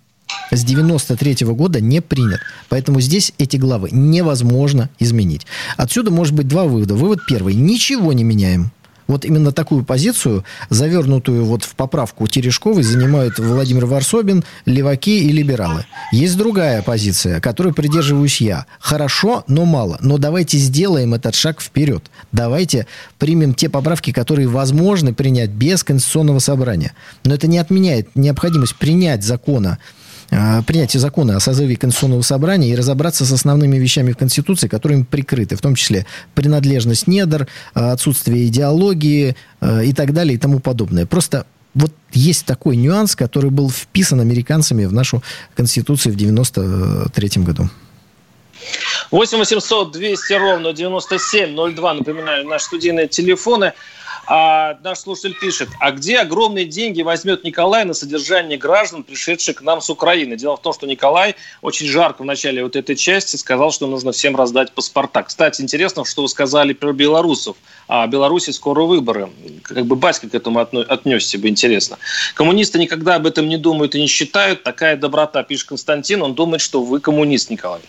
с 0.51 0.63
93 0.63 1.45
-го 1.45 1.55
года 1.55 1.81
не 1.81 2.01
принят. 2.01 2.39
Поэтому 2.69 3.01
здесь 3.01 3.33
эти 3.37 3.57
главы 3.57 3.89
невозможно 3.91 4.89
изменить. 4.99 5.45
Отсюда 5.77 6.11
может 6.11 6.33
быть 6.33 6.47
два 6.47 6.65
вывода. 6.65 6.95
Вывод 6.95 7.19
первый. 7.27 7.53
Ничего 7.53 8.13
не 8.13 8.23
меняем. 8.23 8.71
Вот 9.07 9.23
именно 9.23 9.51
такую 9.53 9.85
позицию, 9.85 10.43
завернутую 10.69 11.45
вот 11.45 11.63
в 11.63 11.75
поправку 11.75 12.27
Терешковой, 12.27 12.83
занимают 12.83 13.39
Владимир 13.39 13.85
Варсобин, 13.85 14.43
леваки 14.65 15.19
и 15.23 15.31
либералы. 15.31 15.85
Есть 16.11 16.37
другая 16.37 16.81
позиция, 16.81 17.39
которой 17.39 17.73
придерживаюсь 17.73 18.41
я. 18.41 18.65
Хорошо, 18.79 19.45
но 19.47 19.65
мало. 19.65 19.97
Но 20.01 20.17
давайте 20.17 20.57
сделаем 20.57 21.13
этот 21.13 21.35
шаг 21.35 21.61
вперед. 21.61 22.03
Давайте 22.33 22.85
примем 23.17 23.53
те 23.53 23.69
поправки, 23.69 24.11
которые 24.11 24.49
возможно 24.49 25.13
принять 25.13 25.51
без 25.51 25.83
Конституционного 25.83 26.39
собрания. 26.39 26.91
Но 27.23 27.33
это 27.33 27.47
не 27.47 27.59
отменяет 27.59 28.09
необходимость 28.15 28.75
принять 28.75 29.23
закона 29.23 29.77
принятие 30.29 30.99
закона 30.99 31.37
о 31.37 31.39
созыве 31.39 31.77
Конституционного 31.77 32.21
собрания 32.21 32.69
и 32.69 32.75
разобраться 32.75 33.25
с 33.25 33.31
основными 33.31 33.77
вещами 33.77 34.11
в 34.11 34.17
Конституции, 34.17 34.67
которые 34.67 34.99
им 34.99 35.05
прикрыты, 35.05 35.55
в 35.55 35.61
том 35.61 35.75
числе 35.75 36.05
принадлежность 36.35 37.07
недр, 37.07 37.47
э, 37.75 37.79
отсутствие 37.79 38.47
идеологии 38.47 39.35
э, 39.61 39.85
и 39.85 39.93
так 39.93 40.13
далее 40.13 40.35
и 40.35 40.37
тому 40.37 40.59
подобное. 40.59 41.05
Просто 41.05 41.45
вот 41.73 41.93
есть 42.11 42.45
такой 42.45 42.75
нюанс, 42.75 43.15
который 43.15 43.51
был 43.51 43.69
вписан 43.69 44.19
американцами 44.19 44.85
в 44.85 44.93
нашу 44.93 45.23
Конституцию 45.55 46.13
в 46.13 46.17
93 46.17 47.43
году. 47.43 47.69
8 49.11 49.37
800 49.37 49.91
200 49.91 50.33
ровно 50.33 50.73
9702, 50.73 51.93
напоминаю, 51.93 52.47
наши 52.47 52.65
студийные 52.65 53.07
телефоны. 53.07 53.73
А 54.29 54.77
наш 54.83 54.99
слушатель 54.99 55.37
пишет, 55.39 55.69
а 55.79 55.91
где 55.91 56.19
огромные 56.19 56.65
деньги 56.65 57.01
возьмет 57.01 57.45
Николай 57.45 57.85
на 57.85 57.93
содержание 57.93 58.57
граждан, 58.57 59.03
пришедших 59.03 59.57
к 59.57 59.61
нам 59.61 59.79
с 59.79 59.89
Украины? 59.89 60.35
Дело 60.35 60.57
в 60.57 60.61
том, 60.61 60.73
что 60.73 60.85
Николай 60.85 61.35
очень 61.61 61.87
жарко 61.87 62.23
в 62.23 62.25
начале 62.25 62.61
вот 62.61 62.75
этой 62.75 62.97
части 62.97 63.37
сказал, 63.37 63.71
что 63.71 63.87
нужно 63.87 64.11
всем 64.11 64.35
раздать 64.35 64.73
паспорта. 64.73 65.23
Кстати, 65.23 65.61
интересно, 65.61 66.03
что 66.03 66.23
вы 66.23 66.27
сказали 66.27 66.73
про 66.73 66.91
белорусов. 66.91 67.55
А 67.87 68.05
в 68.05 68.09
Беларуси 68.09 68.51
скоро 68.51 68.83
выборы. 68.83 69.29
Как 69.63 69.85
бы 69.85 69.95
батька 69.95 70.27
к 70.29 70.35
этому 70.35 70.59
отнесся 70.59 71.39
бы, 71.39 71.47
интересно. 71.47 71.97
Коммунисты 72.33 72.79
никогда 72.79 73.15
об 73.15 73.27
этом 73.27 73.47
не 73.47 73.57
думают 73.57 73.95
и 73.95 74.01
не 74.01 74.07
считают. 74.07 74.61
Такая 74.63 74.97
доброта, 74.97 75.41
пишет 75.43 75.69
Константин. 75.69 76.21
Он 76.21 76.33
думает, 76.33 76.59
что 76.59 76.83
вы 76.83 76.99
коммунист, 76.99 77.49
Николай. 77.49 77.79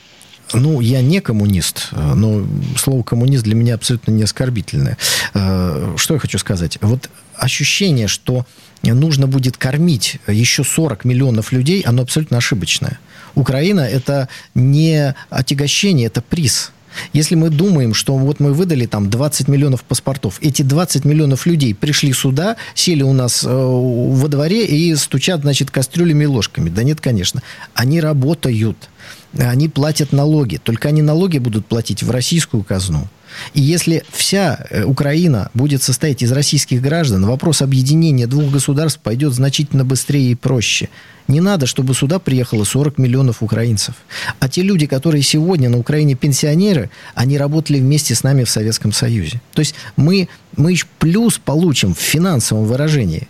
Ну, 0.53 0.81
я 0.81 1.03
не 1.03 1.21
коммунист, 1.21 1.91
но 1.93 2.47
слово 2.77 3.03
коммунист 3.03 3.45
для 3.45 3.55
меня 3.55 3.75
абсолютно 3.75 4.13
не 4.13 4.23
оскорбительное. 4.23 4.97
Э, 5.35 5.95
что 5.97 6.15
я 6.15 6.21
хочу 6.21 6.39
сказать? 6.39 6.79
Вот 6.81 7.11
ощущение, 7.37 8.09
что 8.09 8.47
нужно 8.83 9.27
будет 9.27 9.57
кормить 9.57 10.19
еще 10.27 10.65
40 10.65 11.05
миллионов 11.05 11.53
людей, 11.53 11.83
оно 11.83 12.03
абсолютно 12.03 12.39
ошибочное. 12.39 12.99
Украина– 13.35 13.81
это 13.83 14.29
не 14.55 15.15
отягощение, 15.31 16.07
это 16.07 16.23
приз– 16.23 16.73
Если 17.13 17.35
мы 17.35 17.51
думаем, 17.51 17.95
что 17.95 18.17
вот 18.17 18.41
мы 18.41 18.53
выдали 18.53 18.87
там 18.87 19.11
20 19.11 19.49
миллионов 19.49 19.83
паспортов, 19.83 20.39
эти 20.41 20.63
20 20.63 21.05
миллионов 21.05 21.47
людей 21.47 21.75
пришли 21.75 22.13
сюда, 22.13 22.57
сели 22.75 23.03
у 23.03 23.13
нас 23.13 23.45
э, 23.45 23.49
во 23.49 24.29
дворе 24.29 24.67
и 24.67 24.95
стучат, 24.97 25.43
значит, 25.43 25.71
кастрюлями 25.71 26.25
и 26.25 26.27
ложками. 26.27 26.69
Да 26.69 26.83
нет, 26.83 27.01
конечно. 27.01 27.43
Они 27.75 28.01
работают. 28.01 28.89
Они 29.37 29.69
платят 29.69 30.13
налоги. 30.13 30.57
Только 30.63 30.89
они 30.89 31.03
налоги 31.03 31.39
будут 31.39 31.67
платить 31.67 32.03
в 32.03 32.11
российскую 32.11 32.63
казну. 32.63 33.09
И 33.55 33.61
если 33.61 34.05
вся 34.11 34.67
э, 34.71 34.85
Украина 34.85 35.51
будет 35.55 35.83
состоять 35.83 36.23
из 36.23 36.33
российских 36.33 36.81
граждан, 36.81 37.27
вопрос 37.27 37.63
объединения 37.63 38.27
двух 38.27 38.51
государств 38.51 39.01
пойдет 39.01 39.35
значительно 39.35 39.85
быстрее 39.85 40.31
и 40.31 40.35
проще. 40.35 40.89
Не 41.29 41.43
надо, 41.43 41.67
чтобы 41.67 41.95
сюда 41.95 42.19
приехало 42.19 42.65
40 42.65 42.97
миллионов 42.97 43.43
украинцев. 43.43 43.95
А 44.41 44.49
те 44.49 44.63
люди, 44.63 44.87
которые 44.87 45.23
сегодня 45.23 45.69
на 45.69 45.79
Украине 45.79 46.15
пенсионеры, 46.15 46.91
они 47.15 47.37
работали 47.37 47.81
вместе 47.81 48.15
с 48.15 48.23
нами 48.23 48.45
в 48.45 48.51
Советском 48.51 48.93
Союзе. 48.93 49.43
То 49.53 49.61
есть 49.61 49.75
мы, 49.97 50.29
мы 50.57 50.75
плюс 50.99 51.39
получим 51.39 51.95
в 51.95 51.99
финансовом 51.99 52.65
выражении, 52.65 53.29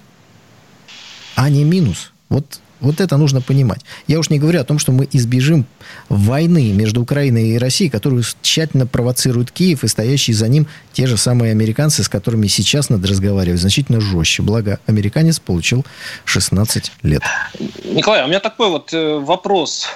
а 1.35 1.51
не 1.51 1.65
минус. 1.65 2.13
Вот 2.29 2.61
вот 2.81 3.01
это 3.01 3.17
нужно 3.17 3.41
понимать. 3.41 3.81
Я 4.07 4.19
уж 4.19 4.31
не 4.31 4.39
говорю 4.39 4.61
о 4.61 4.65
том, 4.65 4.79
что 4.79 4.93
мы 4.93 5.09
избежим 5.13 5.67
войны 6.09 6.73
между 6.73 7.03
Украиной 7.03 7.49
и 7.51 7.59
Россией, 7.59 7.91
которую 7.91 8.23
тщательно 8.43 8.87
провоцирует 8.87 9.51
Киев 9.51 9.85
и 9.85 9.89
стоящие 9.89 10.35
за 10.35 10.49
ним 10.49 10.67
те 10.93 11.07
же 11.07 11.17
самые 11.17 11.53
американцы, 11.53 12.03
с 12.03 12.09
которыми 12.09 12.47
сейчас 12.47 12.91
надо 12.91 13.09
разговаривать 13.09 13.61
значительно 13.61 14.01
жестче. 14.01 14.43
Благо, 14.43 14.79
американец 14.87 15.39
получил 15.39 15.85
16 16.25 16.93
лет. 17.03 17.23
Николай, 17.85 18.25
у 18.25 18.29
меня 18.29 18.41
такой 18.41 18.69
вот 18.69 18.93
э, 18.93 19.19
вопрос 19.19 19.89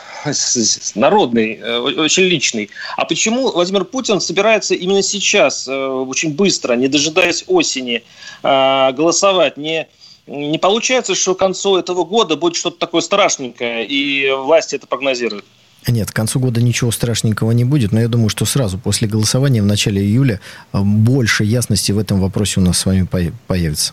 народный, 0.94 1.58
э, 1.60 1.78
очень 1.78 2.24
личный. 2.24 2.70
А 2.96 3.04
почему 3.04 3.50
Владимир 3.50 3.84
Путин 3.84 4.20
собирается 4.20 4.74
именно 4.74 5.02
сейчас, 5.02 5.66
э, 5.68 5.72
очень 5.72 6.34
быстро, 6.34 6.74
не 6.74 6.88
дожидаясь 6.88 7.44
осени, 7.46 8.02
голосовать? 8.42 9.56
Не 9.56 9.86
не 10.26 10.58
получается, 10.58 11.14
что 11.14 11.34
к 11.34 11.38
концу 11.38 11.76
этого 11.76 12.04
года 12.04 12.36
будет 12.36 12.56
что-то 12.56 12.78
такое 12.78 13.00
страшненькое, 13.00 13.86
и 13.86 14.30
власти 14.30 14.76
это 14.76 14.86
прогнозируют? 14.86 15.44
Нет, 15.88 16.12
к 16.12 16.14
концу 16.14 16.38
года 16.38 16.62
ничего 16.62 16.92
страшненького 16.92 17.50
не 17.50 17.64
будет, 17.64 17.90
но 17.90 18.00
я 18.00 18.06
думаю, 18.06 18.28
что 18.28 18.44
сразу 18.44 18.78
после 18.78 19.08
голосования 19.08 19.62
в 19.62 19.66
начале 19.66 20.00
июля 20.00 20.40
э, 20.72 20.78
больше 20.80 21.42
ясности 21.42 21.90
в 21.90 21.98
этом 21.98 22.20
вопросе 22.20 22.60
у 22.60 22.62
нас 22.62 22.78
с 22.78 22.86
вами 22.86 23.08
появится. 23.48 23.92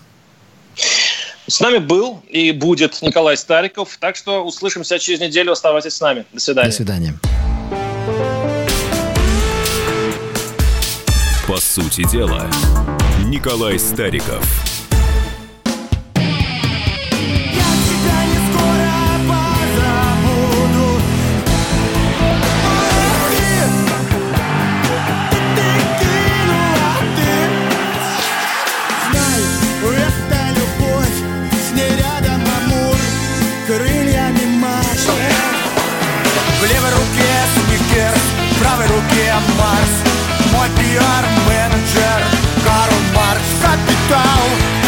С 1.48 1.60
нами 1.62 1.80
был 1.80 2.22
и 2.30 2.52
будет 2.52 3.02
Николай 3.02 3.36
Стариков, 3.36 3.98
так 4.00 4.16
что 4.16 4.46
услышимся 4.46 5.00
через 5.00 5.20
неделю. 5.20 5.54
Оставайтесь 5.54 5.94
с 5.94 6.02
нами. 6.02 6.26
До 6.32 6.40
свидания. 6.40 6.70
До 6.70 6.76
свидания. 6.76 7.20
По 11.48 11.58
сути 11.58 12.08
дела, 12.12 12.48
Николай 13.26 13.80
Стариков– 13.80 14.46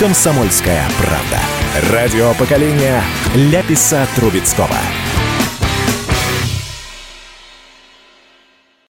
Комсомольская 0.01 0.83
правда. 0.97 1.91
Радио 1.93 2.33
поколения 2.33 3.03
Ляписа 3.35 4.07
Трубецкого. 4.15 4.75